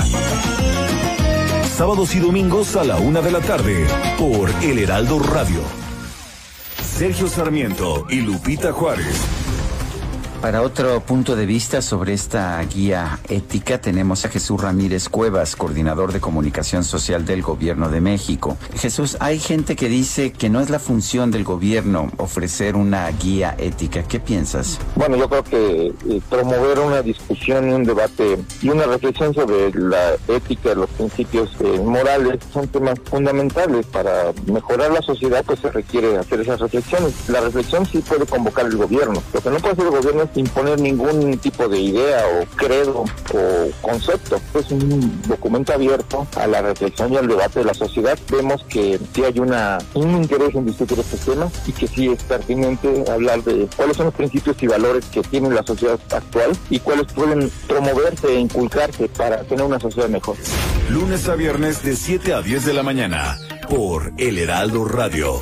[1.75, 3.85] Sábados y domingos a la una de la tarde
[4.17, 5.59] por El Heraldo Radio.
[6.81, 9.48] Sergio Sarmiento y Lupita Juárez
[10.41, 16.13] para otro punto de vista sobre esta guía ética tenemos a Jesús Ramírez Cuevas, coordinador
[16.13, 18.57] de comunicación social del Gobierno de México.
[18.75, 23.55] Jesús, hay gente que dice que no es la función del gobierno ofrecer una guía
[23.57, 24.03] ética.
[24.03, 24.79] ¿Qué piensas?
[24.95, 30.13] Bueno, yo creo que eh, promover una discusión, un debate y una reflexión sobre la
[30.27, 36.17] ética, los principios eh, morales son temas fundamentales para mejorar la sociedad, pues se requiere
[36.17, 37.13] hacer esas reflexiones.
[37.27, 39.21] La reflexión sí puede convocar el gobierno.
[39.33, 43.71] Lo que no puede hacer el gobierno imponer ningún tipo de idea o credo o
[43.81, 44.39] concepto.
[44.53, 48.17] Es un documento abierto a la reflexión y al debate de la sociedad.
[48.29, 52.23] Vemos que sí hay una, un interés en discutir este tema y que sí es
[52.23, 56.79] pertinente hablar de cuáles son los principios y valores que tiene la sociedad actual y
[56.79, 60.35] cuáles pueden promoverse e inculcarse para tener una sociedad mejor.
[60.89, 63.37] Lunes a viernes de 7 a 10 de la mañana
[63.69, 65.41] por El Heraldo Radio.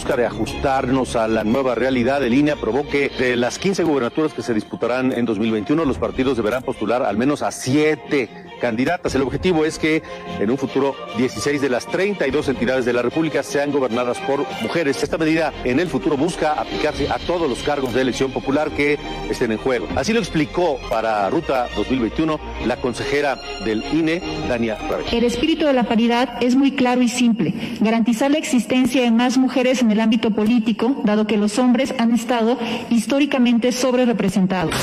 [0.00, 4.32] Busca de ajustarnos a la nueva realidad, el INE aprobó que de las 15 gubernaturas
[4.32, 9.14] que se disputarán en 2021, los partidos deberán postular al menos a siete candidatas.
[9.14, 10.02] El objetivo es que
[10.38, 15.02] en un futuro 16 de las 32 entidades de la República sean gobernadas por mujeres.
[15.02, 18.98] Esta medida en el futuro busca aplicarse a todos los cargos de elección popular que
[19.28, 19.88] estén en juego.
[19.96, 24.78] Así lo explicó para Ruta 2021 la consejera del INE, Dania
[25.10, 27.54] El espíritu de la paridad es muy claro y simple.
[27.80, 32.14] Garantizar la existencia de más mujeres en el ámbito político, dado que los hombres han
[32.14, 32.58] estado
[32.90, 34.74] históricamente sobre representados.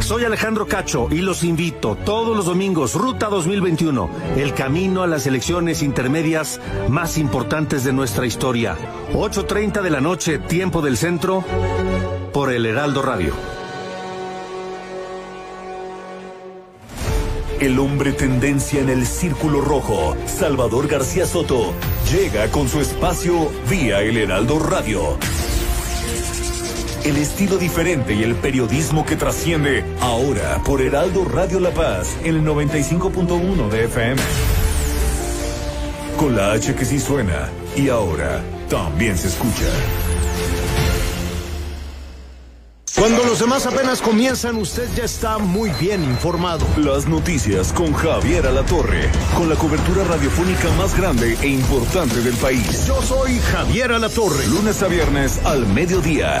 [0.00, 5.26] Soy Alejandro Cacho y los invito todos los domingos, Ruta 2021, el camino a las
[5.26, 8.76] elecciones intermedias más importantes de nuestra historia.
[9.12, 11.44] 8.30 de la noche, tiempo del centro,
[12.32, 13.34] por el Heraldo Radio.
[17.60, 21.72] El hombre tendencia en el círculo rojo, Salvador García Soto,
[22.10, 25.18] llega con su espacio vía el Heraldo Radio
[27.04, 32.36] el estilo diferente y el periodismo que trasciende ahora por Heraldo Radio La Paz en
[32.36, 34.22] el 95.1 de FM.
[36.18, 39.66] Con la H que sí suena y ahora también se escucha.
[42.96, 46.66] Cuando los demás apenas comienzan, usted ya está muy bien informado.
[46.76, 52.86] Las noticias con Javier Alatorre, con la cobertura radiofónica más grande e importante del país.
[52.86, 54.46] Yo soy Javier Alatorre.
[54.48, 56.40] Lunes a viernes al mediodía.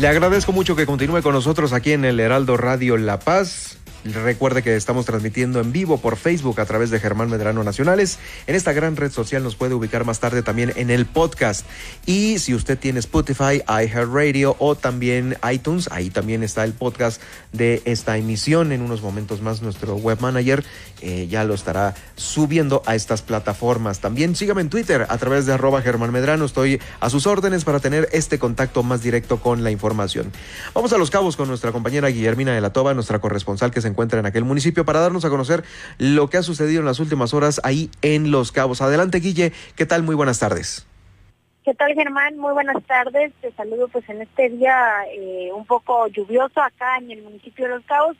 [0.00, 3.79] Le agradezco mucho que continúe con nosotros aquí en el Heraldo Radio La Paz.
[4.04, 8.18] Recuerde que estamos transmitiendo en vivo por Facebook a través de Germán Medrano Nacionales.
[8.46, 11.66] En esta gran red social nos puede ubicar más tarde también en el podcast.
[12.06, 17.20] Y si usted tiene Spotify, iHeartRadio o también iTunes, ahí también está el podcast
[17.52, 18.72] de esta emisión.
[18.72, 20.64] En unos momentos más nuestro web manager
[21.02, 24.00] eh, ya lo estará subiendo a estas plataformas.
[24.00, 26.46] También sígame en Twitter a través de arroba Germán Medrano.
[26.46, 30.32] Estoy a sus órdenes para tener este contacto más directo con la información.
[30.72, 33.89] Vamos a los cabos con nuestra compañera Guillermina de la Toba, nuestra corresponsal que se
[33.90, 35.64] encuentra en aquel municipio para darnos a conocer
[35.98, 38.80] lo que ha sucedido en las últimas horas ahí en Los Cabos.
[38.80, 39.52] Adelante, Guille.
[39.76, 40.02] ¿Qué tal?
[40.02, 40.86] Muy buenas tardes.
[41.62, 42.38] ¿Qué tal, Germán?
[42.38, 43.32] Muy buenas tardes.
[43.42, 47.74] Te saludo pues en este día eh, un poco lluvioso acá en el municipio de
[47.74, 48.16] Los Cabos.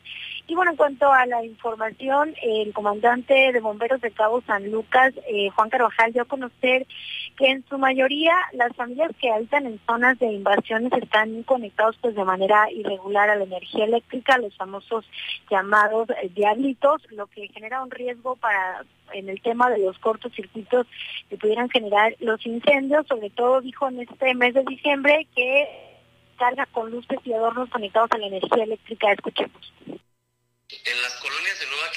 [0.47, 5.13] Y bueno, en cuanto a la información, el comandante de bomberos de Cabo San Lucas,
[5.27, 6.85] eh, Juan Carvajal, dio a conocer
[7.47, 12.23] en su mayoría las familias que habitan en zonas de invasiones están conectados pues de
[12.23, 15.05] manera irregular a la energía eléctrica, los famosos
[15.49, 20.31] llamados eh, diablitos, lo que genera un riesgo para en el tema de los cortos
[20.33, 20.87] circuitos
[21.29, 25.67] que pudieran generar los incendios, sobre todo dijo en este mes de diciembre que
[26.37, 29.11] carga con luces y adornos conectados a la energía eléctrica.
[29.11, 29.73] Escuchemos.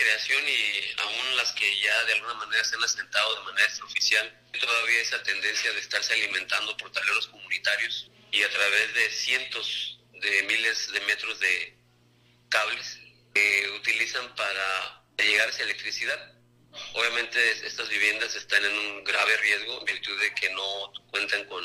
[0.05, 4.43] Creación y aún las que ya de alguna manera se han asentado de manera extraoficial,
[4.61, 10.43] todavía esa tendencia de estarse alimentando por tableros comunitarios y a través de cientos de
[10.43, 11.79] miles de metros de
[12.51, 12.99] cables
[13.35, 16.35] que utilizan para llegar a esa electricidad.
[16.93, 21.65] Obviamente estas viviendas están en un grave riesgo en virtud de que no cuentan con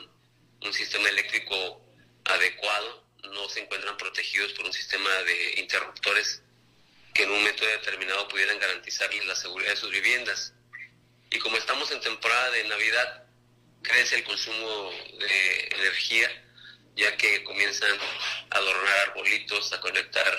[0.61, 1.85] un sistema eléctrico
[2.23, 6.41] adecuado, no se encuentran protegidos por un sistema de interruptores
[7.19, 10.53] que en un momento determinado pudieran garantizarles la seguridad de sus viviendas.
[11.29, 13.25] Y como estamos en temporada de Navidad,
[13.81, 16.29] crece el consumo de energía,
[16.95, 17.91] ya que comienzan
[18.51, 20.33] a adornar arbolitos, a conectar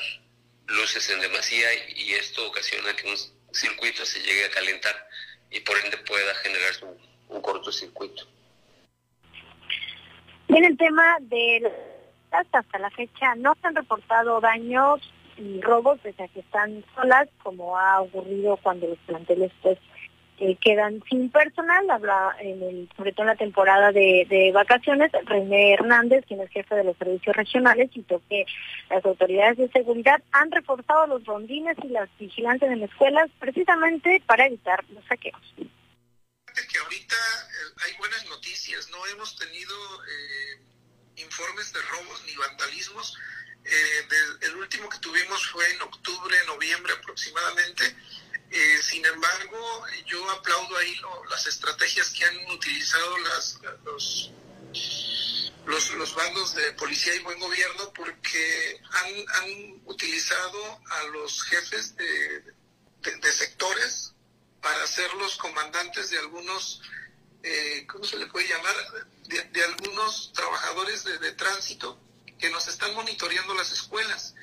[0.69, 3.17] luces en demasía y esto ocasiona que un
[3.53, 5.07] circuito se llegue a calentar
[5.51, 6.87] y por ende pueda generarse
[7.29, 8.27] un, cortocircuito.
[10.49, 11.71] En el tema de
[12.31, 15.01] hasta la fecha no se han reportado daños
[15.41, 19.79] y robos desde que están solas, como ha ocurrido cuando los planteles pues
[20.43, 26.25] eh, quedan sin personal, habla en sobre todo en la temporada de, vacaciones, René Hernández,
[26.27, 28.47] quien es jefe de los servicios regionales, citó que
[28.89, 34.47] las autoridades de seguridad han reforzado los rondines y las vigilancias en escuelas precisamente para
[34.47, 35.43] evitar los saqueos.
[35.57, 39.75] Que ahorita eh, hay buenas noticias, no hemos tenido
[40.05, 43.15] eh, informes de robos ni vandalismos,
[43.65, 44.09] eh,
[44.41, 47.97] el último que tuvimos fue en octubre, noviembre aproximadamente.
[48.51, 54.33] Eh, sin embargo, yo aplaudo ahí las estrategias que han utilizado las, los,
[55.67, 62.55] los, bandos de policía y buen gobierno porque han, utilizado a los jefes de,
[63.33, 64.15] sectores
[64.61, 66.83] para ser los comandantes de algunos,
[67.43, 68.75] eh, ¿cómo se le puede llamar?
[69.25, 71.99] De, algunos trabajadores de tránsito
[72.41, 74.35] que nos están monitoreando las escuelas.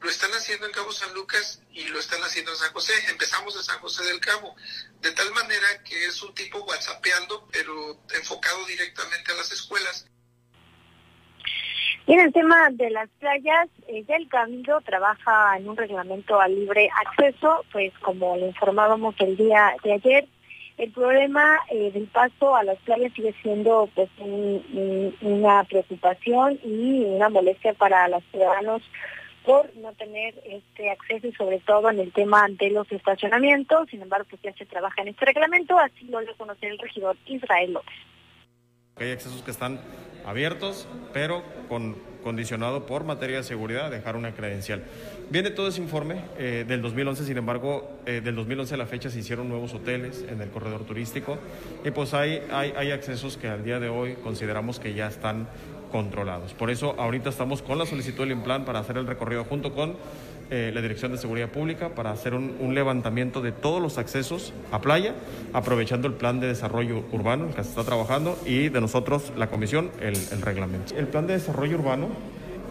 [0.00, 2.92] Lo están haciendo en Cabo San Lucas y lo están haciendo en San José.
[3.08, 4.54] Empezamos en San José del Cabo,
[5.00, 10.06] de tal manera que es un tipo whatsappeando, pero enfocado directamente a las escuelas.
[12.06, 16.40] Y en el tema de las playas, eh, ya el Cabildo trabaja en un reglamento
[16.40, 20.28] a libre acceso, pues como le informábamos el día de ayer,
[20.78, 24.10] el problema eh, del paso a las playas sigue siendo pues
[25.20, 28.82] una preocupación y una molestia para los ciudadanos
[29.44, 33.88] por no tener este acceso y sobre todo en el tema de los estacionamientos.
[33.88, 37.16] Sin embargo, pues ya se trabaja en este reglamento, así lo dio conocer el regidor
[37.26, 37.94] Israel López.
[38.98, 39.78] Hay accesos que están
[40.24, 44.82] abiertos, pero con condicionado por materia de seguridad, dejar una credencial.
[45.30, 49.10] Viene todo ese informe eh, del 2011, sin embargo, eh, del 2011 a la fecha
[49.10, 51.38] se hicieron nuevos hoteles en el corredor turístico
[51.84, 55.46] y pues hay, hay, accesos que al día de hoy consideramos que ya están
[55.92, 56.52] controlados.
[56.52, 59.94] Por eso ahorita estamos con la solicitud del plan para hacer el recorrido junto con
[60.50, 64.80] eh, la Dirección de Seguridad Pública para hacer un, levantamiento de todos los accesos a
[64.80, 65.14] playa,
[65.52, 69.90] aprovechando el plan de desarrollo urbano que se está trabajando y de nosotros, la comisión,
[70.00, 70.94] el, reglamento.
[70.96, 72.08] El plan de desarrollo urbano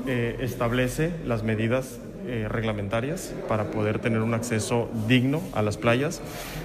[0.08, 6.22] eh, establece las medidas eh, reglamentarias para poder tener un acceso digno a las playas.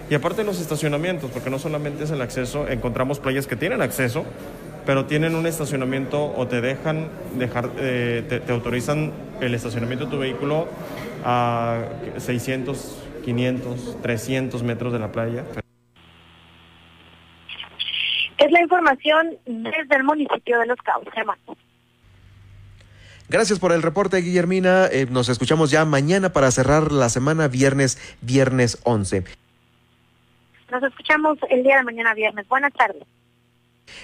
[0.09, 4.25] Y aparte los estacionamientos, porque no solamente es el acceso, encontramos playas que tienen acceso,
[4.91, 7.07] pero tienen un estacionamiento o te dejan
[7.39, 10.67] dejar, te, te, autorizan el estacionamiento de tu vehículo
[11.25, 11.85] a
[12.17, 15.45] 600, 500, 300 metros de la playa.
[18.37, 21.07] Es la información desde el municipio de Los Cabos,
[23.29, 24.89] Gracias por el reporte, Guillermina.
[24.91, 29.23] Eh, nos escuchamos ya mañana para cerrar la semana viernes, viernes 11.
[30.73, 32.49] Nos escuchamos el día de mañana viernes.
[32.49, 33.07] Buenas tardes.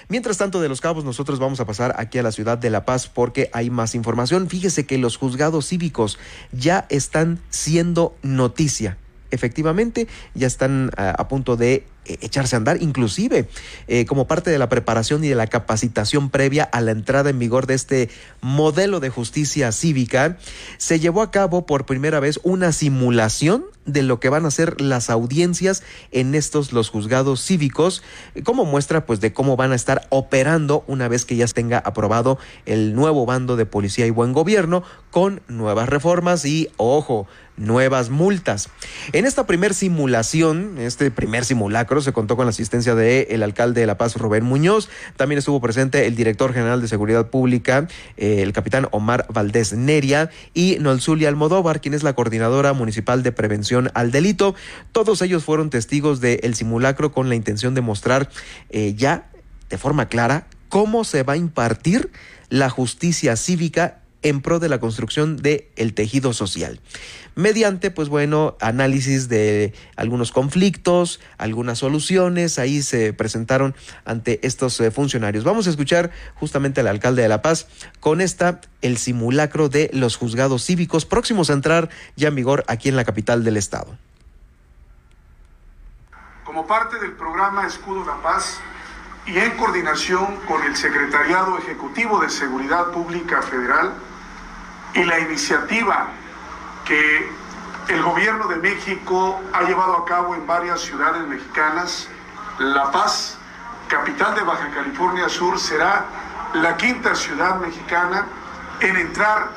[0.09, 2.85] Mientras tanto, de los cabos, nosotros vamos a pasar aquí a la ciudad de La
[2.85, 4.49] Paz porque hay más información.
[4.49, 6.17] Fíjese que los juzgados cívicos
[6.51, 8.97] ya están siendo noticia
[9.31, 13.49] efectivamente ya están a punto de eh, echarse a andar, inclusive
[13.87, 17.39] eh, como parte de la preparación y de la capacitación previa a la entrada en
[17.39, 18.09] vigor de este
[18.41, 20.37] modelo de justicia cívica,
[20.77, 24.79] se llevó a cabo por primera vez una simulación de lo que van a ser
[24.79, 28.03] las audiencias en estos los juzgados cívicos,
[28.43, 32.37] como muestra pues de cómo van a estar operando una vez que ya tenga aprobado
[32.65, 37.27] el nuevo bando de policía y buen gobierno con nuevas reformas y ojo,
[37.57, 38.69] nuevas multas.
[39.11, 43.81] En esta primer simulación, este primer simulacro, se contó con la asistencia del el alcalde
[43.81, 44.89] de La Paz, Rubén Muñoz.
[45.15, 50.29] También estuvo presente el director general de Seguridad Pública, eh, el capitán Omar Valdés Neria,
[50.53, 54.55] y Nolzulia Almodóvar, quien es la coordinadora municipal de prevención al delito.
[54.91, 58.29] Todos ellos fueron testigos del simulacro con la intención de mostrar
[58.69, 59.29] eh, ya
[59.69, 62.11] de forma clara cómo se va a impartir
[62.49, 66.79] la justicia cívica en pro de la construcción el tejido social
[67.37, 74.89] mediante, pues bueno, análisis de algunos conflictos, algunas soluciones, ahí se presentaron ante estos eh,
[74.89, 75.43] funcionarios.
[75.43, 77.67] Vamos a escuchar justamente al alcalde de La Paz
[77.99, 82.89] con esta, el simulacro de los juzgados cívicos próximos a entrar ya en vigor aquí
[82.89, 83.95] en la capital del estado.
[86.43, 88.59] Como parte del programa Escudo La Paz,
[89.27, 93.93] y en coordinación con el Secretariado Ejecutivo de Seguridad Pública Federal
[94.97, 96.07] y la iniciativa
[96.83, 97.31] que
[97.87, 102.07] el gobierno de México ha llevado a cabo en varias ciudades mexicanas.
[102.57, 103.37] La Paz,
[103.87, 106.05] capital de Baja California Sur, será
[106.55, 108.25] la quinta ciudad mexicana
[108.79, 109.49] en entrar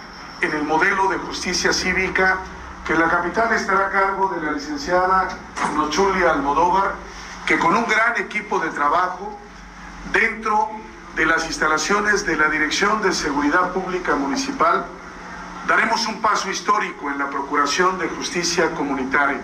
[0.43, 2.39] en el modelo de justicia cívica
[2.87, 5.29] que la capital estará a cargo de la licenciada
[5.75, 6.95] Nochulia Almodóvar,
[7.47, 9.39] que con un gran equipo de trabajo
[10.13, 10.69] dentro
[11.17, 14.85] de las instalaciones de la Dirección de Seguridad Pública Municipal
[15.71, 19.41] daremos un paso histórico en la Procuración de Justicia Comunitaria.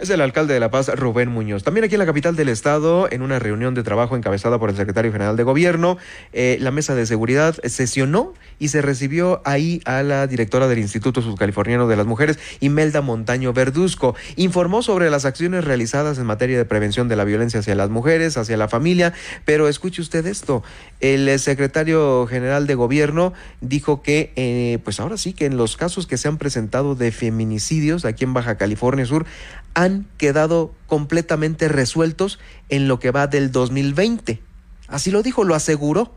[0.00, 1.62] Es el alcalde de La Paz, Rubén Muñoz.
[1.62, 4.76] También aquí en la capital del estado, en una reunión de trabajo encabezada por el
[4.76, 5.98] secretario general de gobierno,
[6.32, 11.20] eh, la mesa de seguridad sesionó y se recibió ahí a la directora del Instituto
[11.20, 14.14] Subcaliforniano de las Mujeres, Imelda Montaño Verduzco.
[14.36, 18.38] Informó sobre las acciones realizadas en materia de prevención de la violencia hacia las mujeres,
[18.38, 19.12] hacia la familia,
[19.44, 20.62] pero escuche usted esto.
[21.00, 26.06] El secretario general de gobierno dijo que, eh, pues ahora sí que en los casos
[26.06, 29.26] que se han presentado de feminicidios aquí en Baja California Sur,
[29.74, 34.40] han quedado completamente resueltos en lo que va del 2020.
[34.88, 36.14] Así lo dijo, lo aseguró.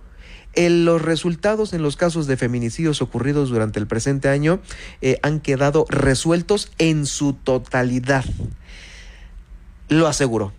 [0.55, 4.59] En los resultados en los casos de feminicidios ocurridos durante el presente año
[5.01, 8.23] eh, han quedado resueltos en su totalidad.
[9.89, 10.53] Lo aseguró.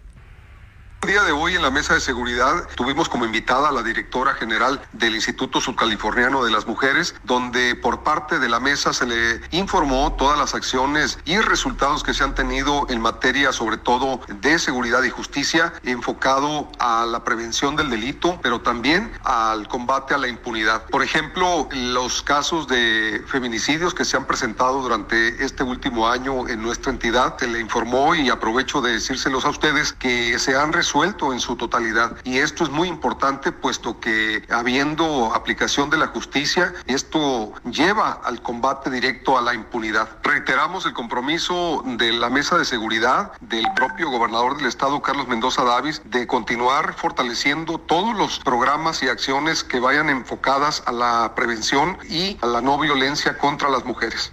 [1.05, 4.33] El día de hoy en la mesa de seguridad tuvimos como invitada a la directora
[4.33, 9.43] general del Instituto Subcaliforniano de las Mujeres, donde por parte de la mesa se le
[9.51, 14.59] informó todas las acciones y resultados que se han tenido en materia sobre todo de
[14.59, 20.29] seguridad y justicia, enfocado a la prevención del delito, pero también al combate a la
[20.29, 20.87] impunidad.
[20.87, 26.63] Por ejemplo, los casos de feminicidios que se han presentado durante este último año en
[26.63, 30.94] nuestra entidad, se le informó y aprovecho de decírselos a ustedes que se han resuelto
[31.03, 32.17] en su totalidad.
[32.23, 38.41] Y esto es muy importante puesto que habiendo aplicación de la justicia, esto lleva al
[38.43, 40.09] combate directo a la impunidad.
[40.23, 45.65] Reiteramos el compromiso de la mesa de seguridad del propio gobernador del estado, Carlos Mendoza
[45.65, 51.99] Davis, de continuar fortaleciendo todos los programas y acciones que vayan enfocadas a la prevención
[52.09, 54.33] y a la no violencia contra las mujeres.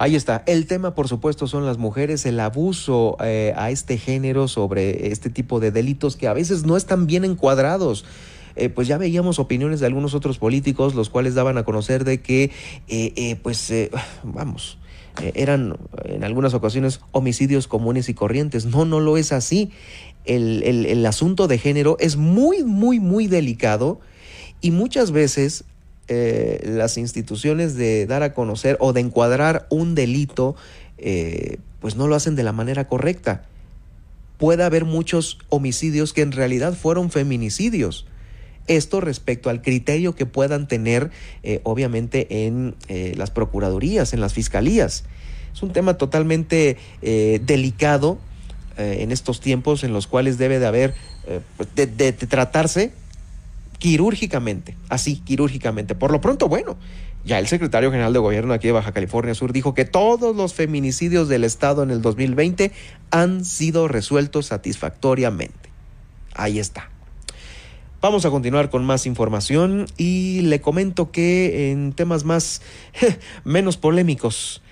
[0.00, 0.42] Ahí está.
[0.46, 5.28] El tema, por supuesto, son las mujeres, el abuso eh, a este género sobre este
[5.28, 8.06] tipo de delitos que a veces no están bien encuadrados.
[8.56, 12.22] Eh, pues ya veíamos opiniones de algunos otros políticos, los cuales daban a conocer de
[12.22, 12.50] que,
[12.88, 13.70] eh, pues,
[14.22, 14.78] vamos,
[15.34, 15.76] eran
[16.06, 18.64] en algunas ocasiones homicidios comunes y corrientes.
[18.64, 19.70] No, no lo es así.
[20.24, 24.00] El, el asunto de género es muy, muy, muy delicado
[24.62, 25.64] y muchas veces
[26.12, 30.56] eh, las instituciones de dar a conocer o de encuadrar un delito,
[30.98, 33.44] eh, pues no lo hacen de la manera correcta.
[34.36, 38.06] Puede haber muchos homicidios que en realidad fueron feminicidios.
[38.66, 41.12] Esto respecto al criterio que puedan tener,
[41.44, 42.74] eh, obviamente, en
[43.16, 45.04] las procuradurías, en las fiscalías.
[45.54, 48.18] Es un tema totalmente delicado
[48.76, 50.94] en estos tiempos en los cuales debe de haber,
[51.56, 52.90] pues, de tratarse
[53.80, 55.96] quirúrgicamente, así, quirúrgicamente.
[55.96, 56.76] Por lo pronto, bueno,
[57.24, 60.54] ya el secretario general de gobierno aquí de Baja California Sur dijo que todos los
[60.54, 62.70] feminicidios del Estado en el 2020
[63.10, 65.70] han sido resueltos satisfactoriamente.
[66.34, 66.90] Ahí está.
[68.02, 72.62] Vamos a continuar con más información y le comento que en temas más
[73.44, 74.62] menos polémicos,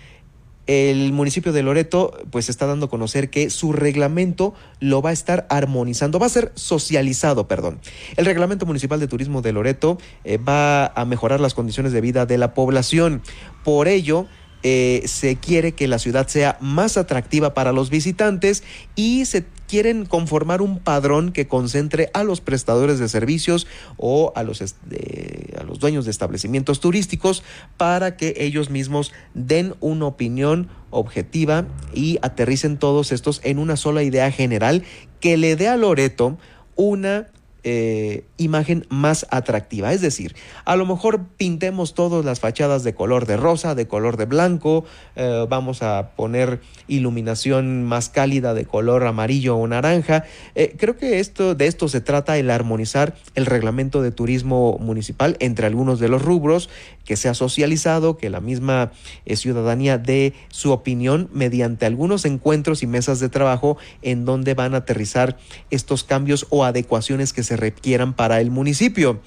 [0.69, 5.15] el municipio de Loreto pues está dando a conocer que su reglamento lo va a
[5.15, 7.81] estar armonizando, va a ser socializado, perdón.
[8.17, 12.27] El reglamento municipal de turismo de Loreto eh, va a mejorar las condiciones de vida
[12.27, 13.23] de la población.
[13.65, 14.27] Por ello,
[14.63, 18.63] eh, se quiere que la ciudad sea más atractiva para los visitantes
[18.95, 23.67] y se quieren conformar un padrón que concentre a los prestadores de servicios
[23.97, 27.45] o a los, a los dueños de establecimientos turísticos
[27.77, 34.03] para que ellos mismos den una opinión objetiva y aterricen todos estos en una sola
[34.03, 34.83] idea general
[35.21, 36.39] que le dé a Loreto
[36.75, 37.29] una
[37.65, 39.93] eh, imagen más atractiva.
[39.93, 44.17] Es decir, a lo mejor pintemos todas las fachadas de color de rosa, de color
[44.17, 44.85] de blanco,
[45.17, 50.25] eh, vamos a poner iluminación más cálida de color amarillo o naranja.
[50.55, 55.37] Eh, creo que esto, de esto se trata el armonizar el reglamento de turismo municipal
[55.41, 56.71] entre algunos de los rubros,
[57.05, 58.93] que sea socializado, que la misma
[59.27, 64.79] ciudadanía dé su opinión mediante algunos encuentros y mesas de trabajo en donde van a
[64.79, 65.39] aterrizar
[65.71, 69.21] estos cambios o adecuaciones que se requieran para el municipio.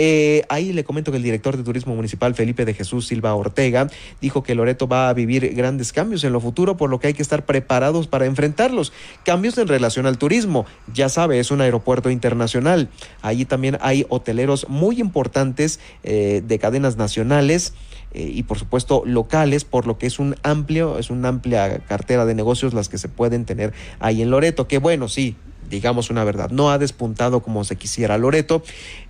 [0.00, 3.88] Eh, ahí le comento que el director de Turismo Municipal, Felipe de Jesús Silva Ortega,
[4.20, 7.14] dijo que Loreto va a vivir grandes cambios en lo futuro, por lo que hay
[7.14, 8.92] que estar preparados para enfrentarlos.
[9.24, 10.66] Cambios en relación al turismo.
[10.94, 12.88] Ya sabe, es un aeropuerto internacional.
[13.22, 17.74] Allí también hay hoteleros muy importantes eh, de cadenas nacionales.
[18.14, 22.24] Eh, y por supuesto locales, por lo que es un amplio, es una amplia cartera
[22.24, 25.36] de negocios las que se pueden tener ahí en Loreto, que bueno, sí,
[25.68, 28.62] digamos una verdad, no ha despuntado como se quisiera Loreto,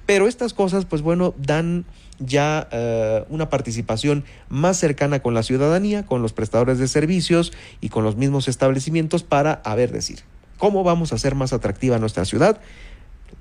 [0.07, 1.85] pero estas cosas, pues bueno, dan
[2.19, 7.89] ya eh, una participación más cercana con la ciudadanía, con los prestadores de servicios y
[7.91, 10.21] con los mismos establecimientos para, a ver, decir,
[10.57, 12.61] ¿cómo vamos a hacer más atractiva nuestra ciudad?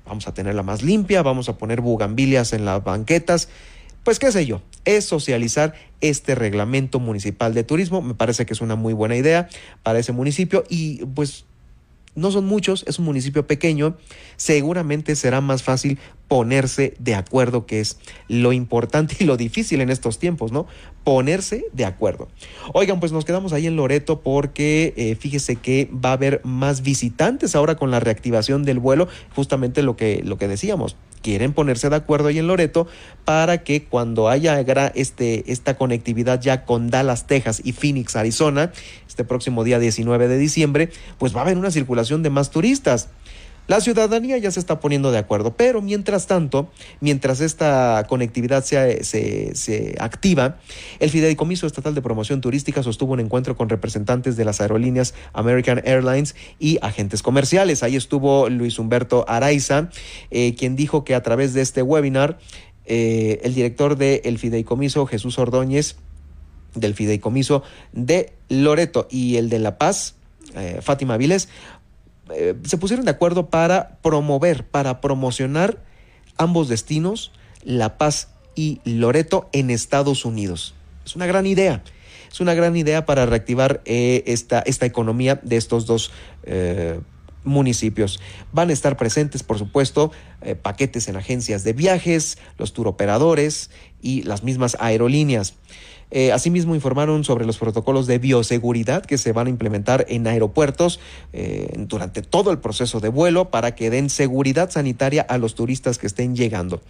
[0.06, 3.48] Vamos a tenerla más limpia, vamos a poner bugambilias en las banquetas,
[4.04, 8.60] pues qué sé yo, es socializar este reglamento municipal de turismo, me parece que es
[8.60, 9.48] una muy buena idea
[9.82, 11.44] para ese municipio y pues
[12.14, 13.96] no son muchos, es un municipio pequeño,
[14.36, 15.98] seguramente será más fácil
[16.28, 17.98] ponerse de acuerdo, que es
[18.28, 20.66] lo importante y lo difícil en estos tiempos, ¿no?
[21.08, 22.28] Ponerse de acuerdo.
[22.74, 26.82] Oigan, pues nos quedamos ahí en Loreto porque eh, fíjese que va a haber más
[26.82, 31.90] visitantes ahora con la reactivación del vuelo, justamente lo que, lo que decíamos quieren ponerse
[31.90, 32.86] de acuerdo ahí en Loreto
[33.24, 34.60] para que cuando haya
[34.94, 38.70] este, esta conectividad ya con Dallas, Texas y Phoenix, Arizona,
[39.06, 43.08] este próximo día 19 de diciembre, pues va a haber una circulación de más turistas.
[43.68, 49.04] La ciudadanía ya se está poniendo de acuerdo, pero mientras tanto, mientras esta conectividad se,
[49.04, 50.56] se, activa,
[51.00, 55.82] el Fideicomiso Estatal de Promoción Turística sostuvo un encuentro con representantes de las aerolíneas American
[55.84, 57.82] Airlines y agentes comerciales.
[57.82, 59.90] Ahí estuvo Luis Humberto Araiza,
[60.30, 62.38] eh, quien dijo que a través de este webinar,
[62.86, 65.96] eh, el director del Fideicomiso, Jesús Ordóñez,
[66.74, 67.62] del Fideicomiso
[67.92, 70.14] de Loreto y el de La Paz,
[70.54, 71.50] eh, Fátima Viles,
[72.34, 75.82] eh, se pusieron de acuerdo para promover, para promocionar
[76.36, 77.32] ambos destinos,
[77.64, 80.74] La Paz y Loreto, en Estados Unidos.
[81.04, 81.82] Es una gran idea.
[82.30, 86.12] Es una gran idea para reactivar eh, esta, esta, economía de estos dos
[86.42, 87.00] eh,
[87.44, 88.20] municipios.
[88.52, 90.12] Van a estar presentes, por supuesto,
[90.60, 93.70] paquetes en agencias de viajes, los turoperadores
[94.02, 95.54] y las mismas aerolíneas.
[96.10, 101.00] Eh, asimismo, informaron sobre los protocolos de bioseguridad que se van a implementar en aeropuertos
[101.32, 105.98] eh, durante todo el proceso de vuelo para que den seguridad sanitaria a los turistas
[105.98, 106.80] que estén llegando.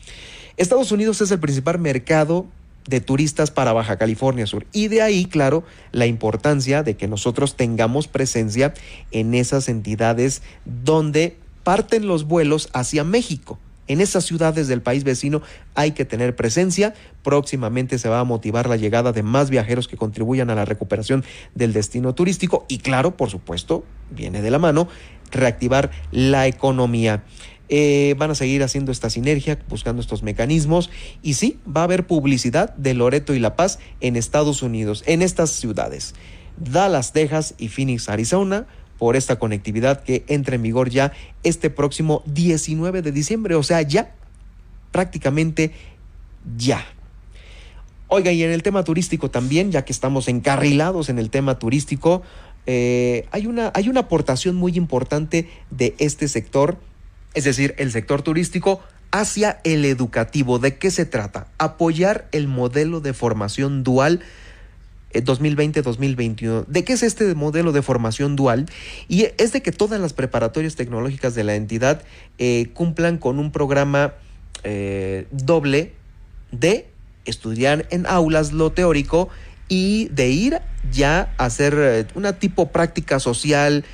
[0.56, 2.46] Estados Unidos es el principal mercado
[2.88, 4.66] de turistas para Baja California Sur.
[4.72, 5.62] Y de ahí, claro,
[5.92, 8.72] la importancia de que nosotros tengamos presencia
[9.10, 13.58] en esas entidades donde parten los vuelos hacia México.
[13.88, 15.42] En esas ciudades del país vecino
[15.74, 16.94] hay que tener presencia.
[17.22, 21.24] Próximamente se va a motivar la llegada de más viajeros que contribuyan a la recuperación
[21.54, 24.88] del destino turístico y claro, por supuesto, viene de la mano
[25.30, 27.24] reactivar la economía.
[27.70, 30.90] Eh, van a seguir haciendo esta sinergia, buscando estos mecanismos.
[31.22, 35.22] Y sí, va a haber publicidad de Loreto y La Paz en Estados Unidos, en
[35.22, 36.14] estas ciudades.
[36.56, 38.66] Dallas, Texas y Phoenix, Arizona
[38.98, 41.12] por esta conectividad que entra en vigor ya
[41.44, 44.14] este próximo 19 de diciembre, o sea, ya,
[44.92, 45.72] prácticamente
[46.56, 46.84] ya.
[48.08, 52.22] Oiga, y en el tema turístico también, ya que estamos encarrilados en el tema turístico,
[52.66, 56.78] eh, hay, una, hay una aportación muy importante de este sector,
[57.34, 58.80] es decir, el sector turístico
[59.10, 60.58] hacia el educativo.
[60.58, 61.48] ¿De qué se trata?
[61.58, 64.20] Apoyar el modelo de formación dual
[65.12, 66.62] 2020-2021.
[66.62, 68.66] Eh, ¿De qué es este modelo de formación dual?
[69.08, 72.02] Y es de que todas las preparatorias tecnológicas de la entidad
[72.38, 74.14] eh, cumplan con un programa
[74.64, 75.92] eh, doble
[76.52, 76.88] de
[77.24, 79.28] estudiar en aulas lo teórico
[79.68, 83.84] y de ir ya a hacer una tipo práctica social,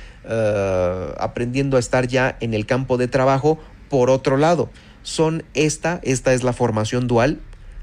[1.19, 3.59] aprendiendo a estar ya en el campo de trabajo
[3.89, 4.69] por otro lado.
[5.03, 7.41] Son esta, esta es la formación dual,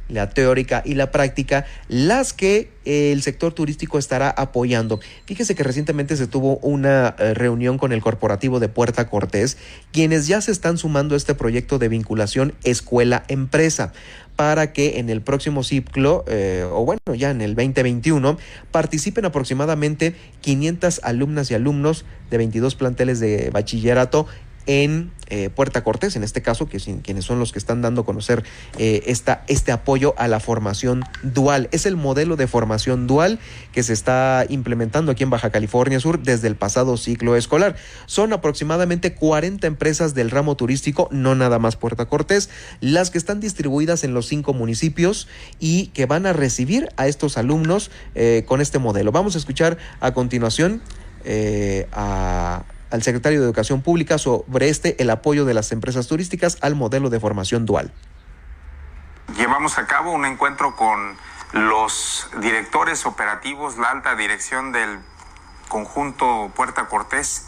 [0.09, 5.01] la teórica y la práctica, las que el sector turístico estará apoyando.
[5.27, 9.57] Fíjese que recientemente se tuvo una eh, reunión con el corporativo de Puerta Cortés,
[9.93, 13.93] quienes ya se están sumando a este proyecto de vinculación escuela-empresa
[14.37, 18.39] para que en el próximo ciclo, eh, o bueno, ya en el 2021,
[18.71, 24.27] participen aproximadamente 500 alumnas y alumnos de 22 planteles de bachillerato
[24.67, 28.05] en eh, Puerta Cortés, en este caso, que quienes son los que están dando a
[28.05, 28.45] conocer
[28.77, 31.71] eh, esta, este apoyo a la formación dual.
[31.73, 33.39] Es el modelo de formación dual
[33.73, 37.77] que se está implementando aquí en Baja California Sur desde el pasado ciclo escolar.
[38.05, 42.51] Son aproximadamente 40 empresas del ramo turístico, no nada más Puerta Cortés,
[42.81, 47.39] las que están distribuidas en los cinco municipios y que van a recibir a estos
[47.39, 49.13] alumnos eh, con este modelo.
[49.13, 50.83] Vamos a escuchar a continuación
[51.93, 56.75] a al secretario de Educación Pública sobre este el apoyo de las empresas turísticas al
[56.77, 57.93] modelo de formación dual.
[59.37, 61.17] Llevamos a cabo un encuentro con
[61.53, 65.01] los directores operativos, la alta dirección del
[65.69, 67.47] conjunto Puerta Cortés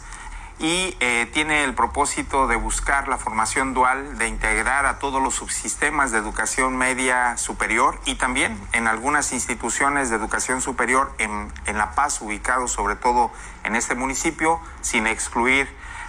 [0.59, 5.35] y eh, tiene el propósito de buscar la formación dual, de integrar a todos los
[5.35, 11.77] subsistemas de educación media superior y también en algunas instituciones de educación superior en, en
[11.77, 13.31] La Paz, ubicados sobre todo
[13.63, 15.67] en este municipio, sin excluir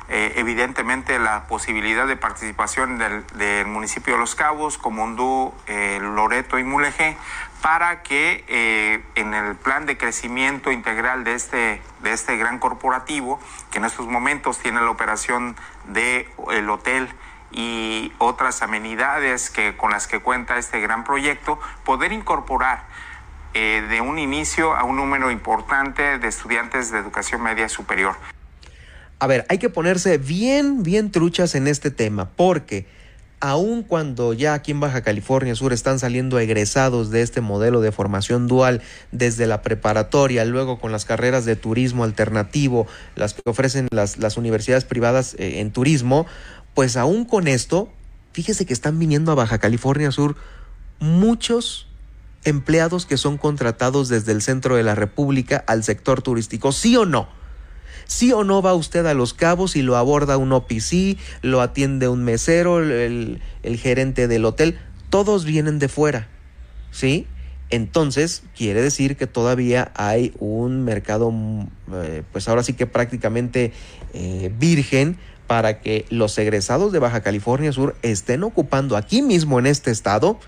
[0.09, 6.64] eh, evidentemente la posibilidad de participación del, municipio de Los Cabos, Comondú, eh, Loreto y
[6.64, 7.16] Mulegé,
[7.62, 13.40] para que eh, en el plan de crecimiento integral de este, de este gran corporativo,
[13.70, 15.57] que en estos momentos tiene la operación
[15.88, 17.09] del el hotel
[17.50, 22.84] y otras amenidades que, con las que cuenta este gran proyecto, poder incorporar
[23.54, 28.14] de un inicio a un número importante de estudiantes de educación media superior.
[29.18, 32.86] A ver, hay que ponerse bien, bien truchas en este tema, porque
[33.41, 37.93] aun cuando ya aquí en Baja California Sur están saliendo egresados de este modelo de
[37.93, 38.82] formación dual
[39.12, 44.84] desde la preparatoria, luego con las carreras de turismo alternativo, las que ofrecen las, universidades
[44.84, 46.26] privadas eh, en turismo,
[46.74, 47.91] pues aún con esto,
[48.32, 50.37] fíjese que están viniendo a Baja California Sur
[50.99, 51.87] muchos
[52.45, 57.05] empleados que son contratados desde el centro de la República al sector turístico, ¿sí o
[57.05, 57.28] no?
[58.05, 62.09] ¿Sí o no va usted a Los Cabos y lo aborda un OPC, lo atiende
[62.09, 63.40] un mesero, el,
[63.78, 64.78] gerente del hotel?
[65.11, 66.28] Todos vienen de fuera,
[66.90, 67.26] ¿sí?
[67.70, 73.72] Entonces, quiere decir que todavía hay un mercado, mm, eh, pues ahora sí que prácticamente
[74.14, 79.66] eh, virgen para que los egresados de Baja California Sur estén ocupando aquí mismo en
[79.66, 80.38] este estado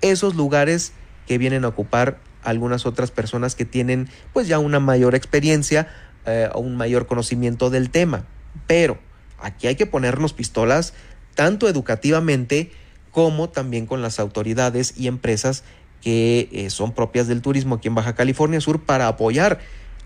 [0.00, 0.92] esos lugares
[1.26, 5.88] que vienen a ocupar algunas otras personas que tienen pues ya una mayor experiencia
[6.30, 8.24] eh, un mayor conocimiento del tema.
[8.66, 8.98] Pero
[9.38, 10.94] aquí hay que ponernos pistolas
[11.34, 12.70] tanto educativamente
[13.10, 15.64] como también con las autoridades y empresas
[16.00, 19.60] que eh, son propias del turismo aquí en Baja California Sur para apoyar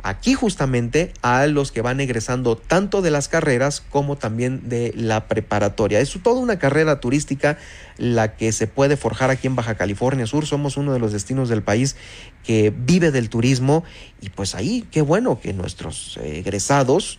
[0.05, 5.27] aquí justamente a los que van egresando tanto de las carreras como también de la
[5.27, 5.99] preparatoria.
[5.99, 7.59] Es toda una carrera turística
[7.97, 10.47] la que se puede forjar aquí en Baja California Sur.
[10.47, 11.97] Somos uno de los destinos del país
[12.45, 13.83] que vive del turismo
[14.21, 17.19] y pues ahí qué bueno que nuestros egresados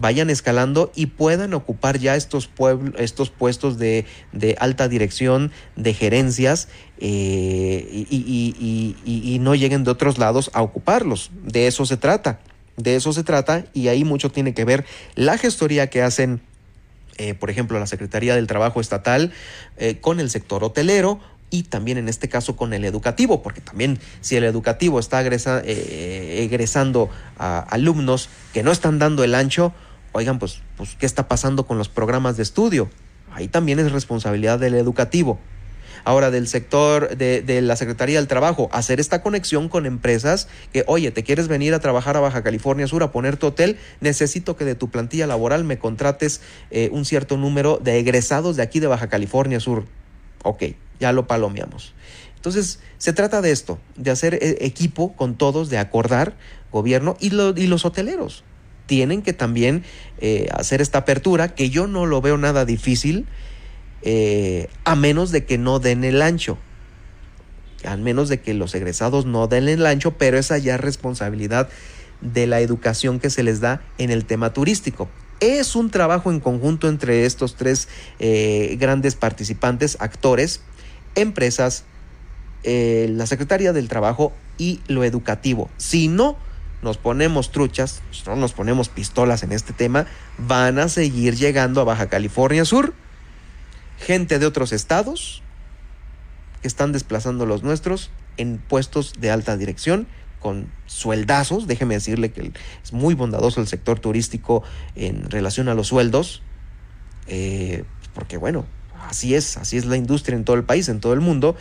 [0.00, 2.50] vayan escalando y puedan ocupar ya estos,
[2.96, 10.18] estos puestos de, de, alta dirección, de gerencias, eh, y, y, no lleguen de otros
[10.18, 11.30] lados a ocuparlos.
[11.44, 12.40] De eso se trata,
[12.76, 14.84] de eso se trata, y ahí mucho tiene que ver
[15.14, 16.40] la gestoría que hacen.
[17.18, 19.32] Eh, por ejemplo, la Secretaría del Trabajo Estatal
[19.76, 21.20] eh, con el sector hotelero
[21.50, 27.10] y también en este caso con el educativo, porque también si el educativo está egresando
[27.38, 29.74] a alumnos que no están dando el ancho,
[30.12, 32.90] oigan, pues, pues, ¿qué está pasando con los programas de estudio?
[33.32, 35.38] Ahí también es responsabilidad del educativo.
[36.04, 40.82] Ahora, del sector de, de, la Secretaría del Trabajo, hacer esta conexión con empresas que,
[40.86, 44.56] oye, te quieres venir a trabajar a Baja California Sur a poner tu hotel, necesito
[44.56, 46.40] que de tu plantilla laboral me contrates
[46.70, 49.84] eh, un cierto número de egresados de aquí de Baja California Sur.
[50.42, 50.64] Ok,
[50.98, 51.94] ya lo palomeamos.
[52.36, 56.34] Entonces, se trata de esto, de hacer eh, equipo con todos, de acordar
[56.72, 58.44] gobierno y, y los hoteleros
[58.90, 59.84] tienen que también
[60.18, 63.24] eh, hacer esta apertura, que yo no lo veo nada difícil,
[64.02, 66.58] eh, a menos de que no den el ancho.
[67.84, 71.68] A menos de que los egresados no den el ancho, pero esa ya es responsabilidad
[72.20, 75.08] de la educación que se les da en el tema turístico.
[75.38, 77.86] Es un trabajo en conjunto entre estos tres
[78.18, 80.62] eh, grandes participantes, actores,
[81.14, 81.84] empresas
[82.64, 85.70] la Secretaría del Trabajo y lo educativo.
[85.78, 86.36] Si no
[86.82, 90.06] nos ponemos truchas, no nos ponemos pistolas en este tema,
[90.38, 92.94] van a seguir llegando a Baja California Sur
[94.00, 95.42] gente de otros estados
[96.62, 100.06] que están desplazando los nuestros en puestos de alta dirección
[100.40, 101.66] con sueldazos.
[101.66, 102.52] Déjeme decirle que
[102.82, 104.62] es muy bondadoso el sector turístico
[104.94, 106.42] en relación a los sueldos,
[107.26, 108.66] eh, porque bueno,
[109.08, 111.56] así es, así es la industria en todo el país, en todo el mundo.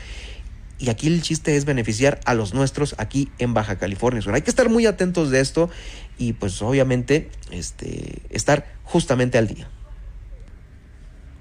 [0.80, 4.34] Y aquí el chiste es beneficiar a los nuestros aquí en Baja California Sur.
[4.34, 5.70] Hay que estar muy atentos de esto
[6.18, 9.70] y pues obviamente este, estar justamente al día.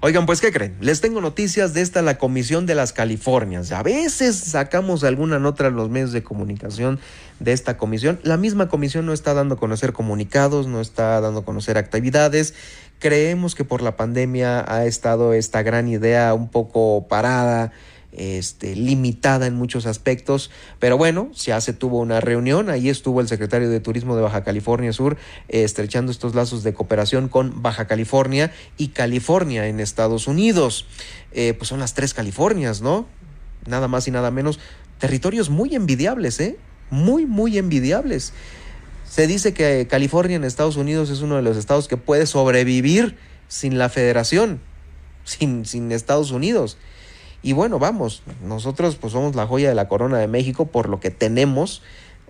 [0.01, 0.77] Oigan, pues, ¿qué creen?
[0.79, 3.73] Les tengo noticias de esta, la Comisión de las Californias.
[3.73, 7.01] A veces sacamos alguna nota en los medios de comunicación
[7.41, 8.17] de esta comisión.
[8.23, 12.53] La misma comisión no está dando a conocer comunicados, no está dando a conocer actividades.
[12.99, 17.73] Creemos que por la pandemia ha estado esta gran idea un poco parada
[18.11, 20.49] este, limitada en muchos aspectos,
[20.79, 24.43] pero bueno, ya se tuvo una reunión, ahí estuvo el secretario de Turismo de Baja
[24.43, 30.27] California Sur eh, estrechando estos lazos de cooperación con Baja California y California en Estados
[30.27, 30.87] Unidos.
[31.31, 33.07] Eh, pues son las tres Californias, ¿no?
[33.67, 34.59] Nada más y nada menos.
[34.97, 36.57] Territorios muy envidiables, ¿eh?
[36.89, 38.33] Muy, muy envidiables.
[39.07, 43.17] Se dice que California en Estados Unidos es uno de los estados que puede sobrevivir
[43.47, 44.59] sin la federación,
[45.23, 46.77] sin, sin Estados Unidos.
[47.41, 50.99] Y bueno, vamos, nosotros pues somos la joya de la corona de México por lo
[50.99, 51.81] que tenemos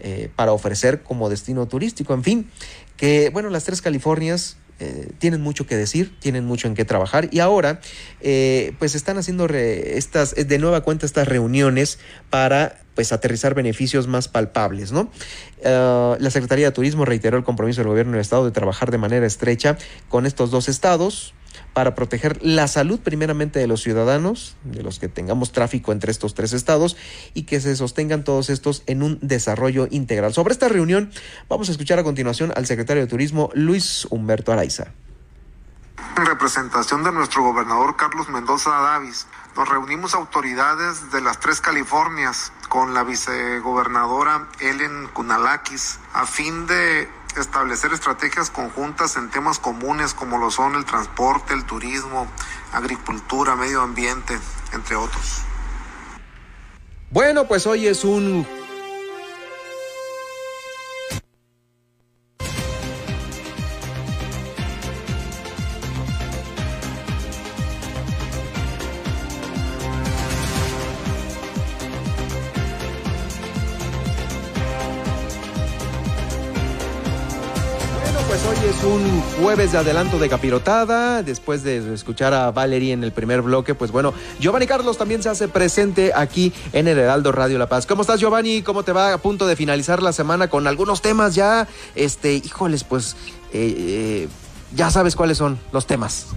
[0.02, 2.14] eh, para ofrecer como destino turístico.
[2.14, 2.50] En fin,
[2.96, 7.28] que bueno, las tres Californias eh, tienen mucho que decir, tienen mucho en qué trabajar
[7.32, 7.82] y ahora
[8.22, 12.00] eh, pues están haciendo estas, de nueva cuenta estas reuniones
[12.30, 15.10] para pues aterrizar beneficios más palpables, ¿no?
[15.62, 19.26] la Secretaría de Turismo reiteró el compromiso del gobierno del estado de trabajar de manera
[19.26, 21.34] estrecha con estos dos estados,
[21.74, 26.34] para proteger la salud primeramente de los ciudadanos, de los que tengamos tráfico entre estos
[26.34, 26.98] tres estados
[27.34, 30.34] y que se sostengan todos estos en un desarrollo integral.
[30.34, 31.12] Sobre esta reunión
[31.48, 34.94] vamos a escuchar a continuación al secretario de Turismo Luis Humberto Araiza.
[36.18, 42.52] En representación de nuestro gobernador Carlos Mendoza Davis, nos reunimos autoridades de las tres Californias
[42.68, 50.38] con la vicegobernadora Ellen Kunalakis a fin de establecer estrategias conjuntas en temas comunes como
[50.38, 52.28] lo son el transporte, el turismo,
[52.74, 54.38] agricultura, medio ambiente,
[54.74, 55.44] entre otros.
[57.12, 58.46] Bueno, pues hoy es un
[79.50, 81.24] jueves de adelanto de capirotada.
[81.24, 85.30] Después de escuchar a Valerie en el primer bloque, pues bueno, Giovanni Carlos también se
[85.30, 87.88] hace presente aquí en el Heraldo Radio La Paz.
[87.88, 88.62] ¿Cómo estás, Giovanni?
[88.62, 91.68] ¿Cómo te va a punto de finalizar la semana con algunos temas ya?
[91.96, 93.16] Este, híjoles, pues
[93.52, 94.28] eh, eh,
[94.76, 96.28] ya sabes cuáles son los temas.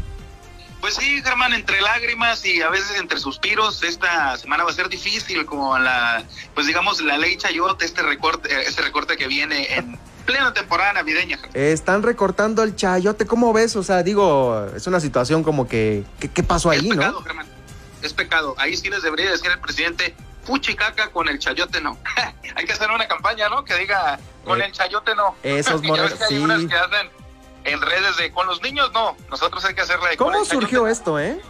[0.81, 4.89] Pues sí, Germán, entre lágrimas y a veces entre suspiros, esta semana va a ser
[4.89, 9.99] difícil, como la, pues digamos, la ley Chayote, este recorte, este recorte que viene en
[10.23, 11.39] plena temporada navideña.
[11.55, 13.77] Están recortando el chayote, ¿cómo ves?
[13.77, 17.47] O sea, digo, es una situación como que, ¿qué, pasó ahí, es pecado, Germán,
[18.03, 18.55] es pecado.
[18.59, 20.15] Ahí sí les debería decir el presidente,
[20.77, 21.99] caca con el chayote no.
[22.57, 23.65] Hay que hacer una campaña, ¿no?
[23.65, 25.35] Que diga, con eh, el chayote no.
[25.43, 26.35] Esos morenos, sí.
[26.35, 27.11] Hay unas que hacen
[27.65, 29.17] en redes de, con los niños no.
[29.31, 31.41] Nosotros hay que hacerla de ¿Cómo surgió esto, eh?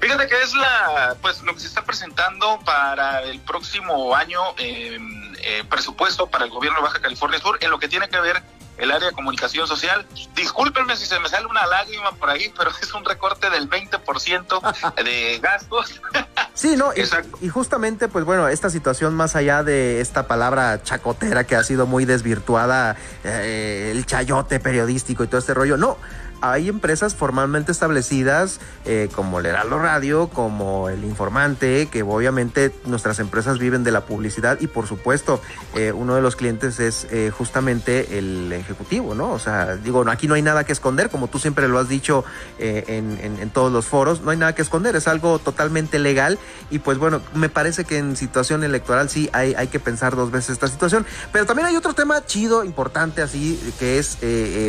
[0.00, 4.98] Fíjate que es la, pues lo que se está presentando para el próximo año eh,
[5.44, 8.42] eh, presupuesto para el gobierno de Baja California Sur en lo que tiene que ver
[8.78, 10.06] el área de comunicación social.
[10.34, 15.04] Discúlpenme si se me sale una lágrima por ahí, pero es un recorte del 20%
[15.04, 16.00] de gastos.
[16.56, 16.92] Sí, no,
[17.40, 21.84] y, justamente, pues bueno, esta situación más allá de esta palabra chacotera que ha sido
[21.84, 25.98] muy desvirtuada, eh, el chayote periodístico y todo este rollo, no,
[26.44, 33.18] hay empresas formalmente establecidas eh, como el Heraldo Radio, como el Informante, que obviamente nuestras
[33.18, 35.40] empresas viven de la publicidad y por supuesto
[35.74, 39.32] eh, uno de los clientes es eh, justamente el ejecutivo, ¿no?
[39.32, 42.26] O sea, digo, aquí no hay nada que esconder, como tú siempre lo has dicho
[42.58, 46.38] en, en, todos los foros, no hay nada que esconder, es algo totalmente legal
[46.70, 50.30] y pues bueno, me parece que en situación electoral sí hay, hay que pensar dos
[50.30, 54.18] veces esta situación, pero también hay otro tema chido, importante así, que es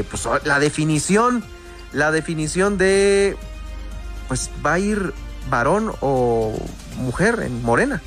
[0.10, 1.44] pues, la definición
[1.96, 3.38] la definición de,
[4.28, 5.14] pues va a ir
[5.50, 6.54] varón o
[6.98, 8.02] mujer en Morena.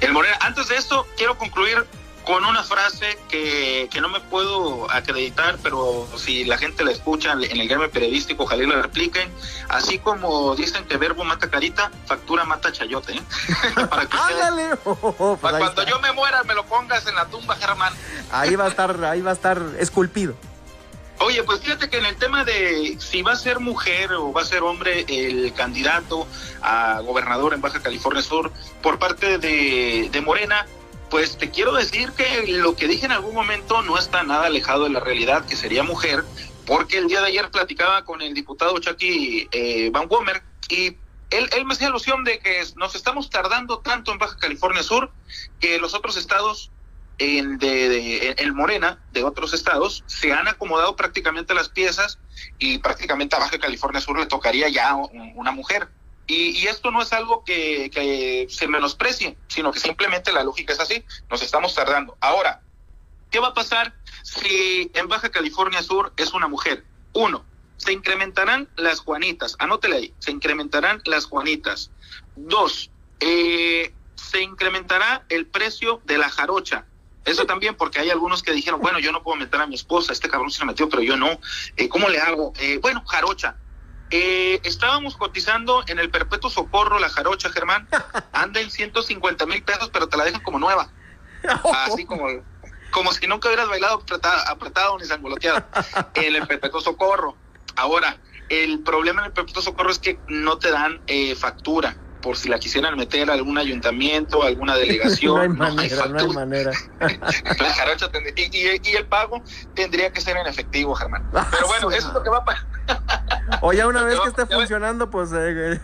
[0.00, 0.36] El Morena.
[0.40, 1.86] Antes de esto, quiero concluir
[2.24, 7.32] con una frase que, que, no me puedo acreditar, pero si la gente la escucha
[7.32, 9.30] en el gremio periodístico, ojalá la repliquen.
[9.68, 13.12] Así como dicen que verbo mata carita, factura mata chayote.
[13.12, 13.22] ¿eh?
[13.90, 14.16] para que
[14.84, 17.92] pues para cuando yo me muera me lo pongas en la tumba, Germán.
[18.32, 20.34] ahí va a estar, ahí va a estar esculpido.
[21.18, 24.42] Oye, pues fíjate que en el tema de si va a ser mujer o va
[24.42, 26.26] a ser hombre el candidato
[26.60, 28.52] a gobernador en Baja California Sur
[28.82, 30.66] por parte de, de Morena,
[31.10, 34.84] pues te quiero decir que lo que dije en algún momento no está nada alejado
[34.84, 36.24] de la realidad, que sería mujer,
[36.66, 40.96] porque el día de ayer platicaba con el diputado Chucky eh, Van Womer y
[41.30, 45.10] él, él me hacía alusión de que nos estamos tardando tanto en Baja California Sur
[45.60, 46.70] que los otros estados
[47.18, 52.18] en, de, el Morena de otros estados se han acomodado prácticamente las piezas
[52.58, 55.88] y prácticamente a Baja California Sur le tocaría ya una mujer.
[56.26, 61.04] Y, esto no es algo que, se menosprecie, sino que simplemente la lógica es así,
[61.30, 62.16] nos estamos tardando.
[62.20, 62.62] Ahora,
[63.30, 66.84] ¿qué va a pasar si en Baja California Sur es una mujer?
[67.12, 67.44] Uno,
[67.76, 71.92] se incrementarán las Juanitas, anótele ahí, se incrementarán las Juanitas.
[72.34, 72.90] Dos,
[73.20, 76.86] eh, se incrementará el precio de la jarocha.
[77.26, 80.12] Eso también porque hay algunos que dijeron, bueno, yo no puedo meter a mi esposa,
[80.12, 81.40] este cabrón se la metió, pero yo no.
[81.76, 82.52] Eh, ¿Cómo le hago?
[82.60, 83.56] Eh, bueno, jarocha.
[84.10, 87.88] Eh, estábamos cotizando en el Perpetuo Socorro la jarocha, Germán.
[88.32, 90.88] Anda en 150 mil pesos, pero te la dejan como nueva.
[91.86, 92.28] Así como,
[92.92, 94.04] como si nunca hubieras bailado
[94.46, 95.64] apretado, ni sangoloteado.
[96.14, 97.36] En el Perpetuo Socorro.
[97.74, 98.18] Ahora,
[98.50, 101.96] el problema en el Perpetuo Socorro es que no te dan eh, factura
[102.26, 105.36] por si la quisieran meter a algún ayuntamiento, alguna delegación.
[105.36, 106.72] no hay manera, no hay, manera.
[106.98, 111.30] la jarocha y, y, el pago tendría que ser en efectivo, Germán.
[111.30, 115.08] Pero bueno, eso es lo que va a o ya una vez que esté funcionando,
[115.08, 115.30] pues...
[115.32, 115.80] Eh,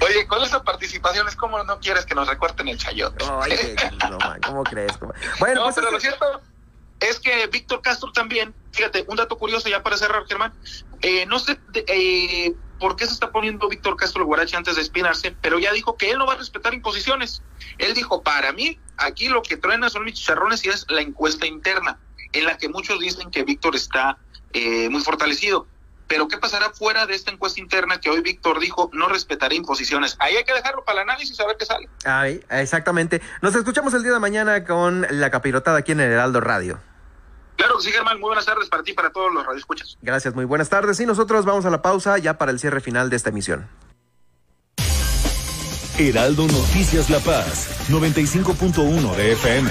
[0.00, 3.22] Oye, con esa participación es como no quieres que nos recorten el chayote.
[3.22, 3.76] Oye,
[4.08, 4.98] no, ¿cómo crees?
[5.38, 6.40] Bueno, pues pero lo cierto
[7.00, 10.54] es que Víctor Castro también, fíjate, un dato curioso ya para cerrar, Germán,
[11.02, 15.36] eh, no sé eh, por qué se está poniendo Víctor Castro guarache antes de espinarse,
[15.40, 17.42] pero ya dijo que él no va a respetar imposiciones.
[17.78, 21.46] Él dijo, para mí, aquí lo que truena son mis chicharrones y es la encuesta
[21.46, 22.00] interna,
[22.32, 24.18] en la que muchos dicen que Víctor está
[24.52, 25.68] eh, muy fortalecido.
[26.08, 30.16] Pero ¿qué pasará fuera de esta encuesta interna que hoy Víctor dijo no respetaré imposiciones?
[30.18, 31.88] Ahí hay que dejarlo para el análisis a ver qué sale.
[32.04, 33.22] Ahí, exactamente.
[33.42, 36.80] Nos escuchamos el día de mañana con la capirotada aquí en el Heraldo Radio.
[37.60, 38.18] Claro que sí, Germán.
[38.18, 39.98] Muy buenas tardes para ti y para todos los radioescuchas.
[40.00, 40.98] Gracias, muy buenas tardes.
[40.98, 43.68] Y nosotros vamos a la pausa ya para el cierre final de esta emisión.
[45.98, 49.70] Heraldo Noticias La Paz, 95.1 de FM.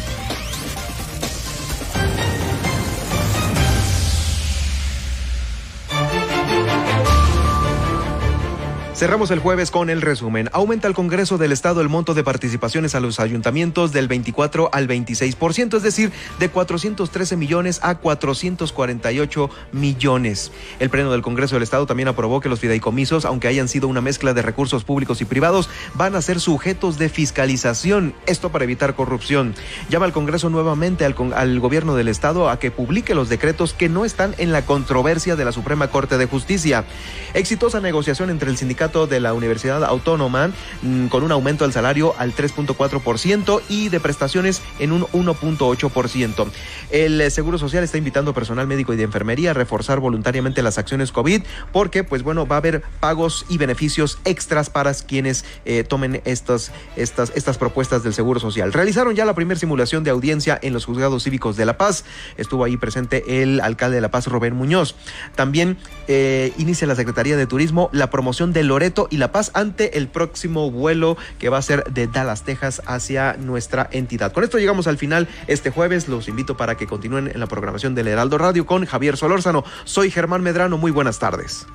[9.01, 10.47] Cerramos el jueves con el resumen.
[10.53, 14.87] Aumenta el Congreso del Estado el monto de participaciones a los ayuntamientos del 24 al
[14.87, 20.51] 26%, es decir, de 413 millones a 448 millones.
[20.77, 24.01] El Pleno del Congreso del Estado también aprobó que los fideicomisos, aunque hayan sido una
[24.01, 28.13] mezcla de recursos públicos y privados, van a ser sujetos de fiscalización.
[28.27, 29.55] Esto para evitar corrupción.
[29.89, 33.89] Llama al Congreso nuevamente al, al gobierno del Estado a que publique los decretos que
[33.89, 36.85] no están en la controversia de la Suprema Corte de Justicia.
[37.33, 42.13] Exitosa negociación entre el sindicato de la Universidad Autónoma mm, con un aumento del salario
[42.17, 46.47] al 3.4% y de prestaciones en un 1.8%.
[46.89, 50.77] El eh, Seguro Social está invitando personal médico y de enfermería a reforzar voluntariamente las
[50.77, 55.85] acciones COVID porque, pues bueno, va a haber pagos y beneficios extras para quienes eh,
[55.85, 58.73] tomen estas, estas, estas propuestas del Seguro Social.
[58.73, 62.03] Realizaron ya la primera simulación de audiencia en los juzgados cívicos de La Paz.
[62.35, 64.95] Estuvo ahí presente el alcalde de La Paz, Robert Muñoz.
[65.35, 65.77] También
[66.07, 68.63] eh, inicia la Secretaría de Turismo la promoción de
[69.11, 73.33] y La Paz ante el próximo vuelo que va a ser de Dallas, Texas hacia
[73.33, 74.31] nuestra entidad.
[74.31, 76.07] Con esto llegamos al final este jueves.
[76.07, 79.63] Los invito para que continúen en la programación del Heraldo Radio con Javier Solórzano.
[79.83, 80.77] Soy Germán Medrano.
[80.77, 81.67] Muy buenas tardes.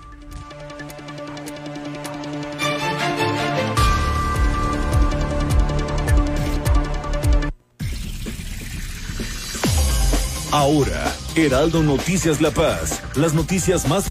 [10.50, 14.10] Ahora, Heraldo Noticias La Paz, las noticias más...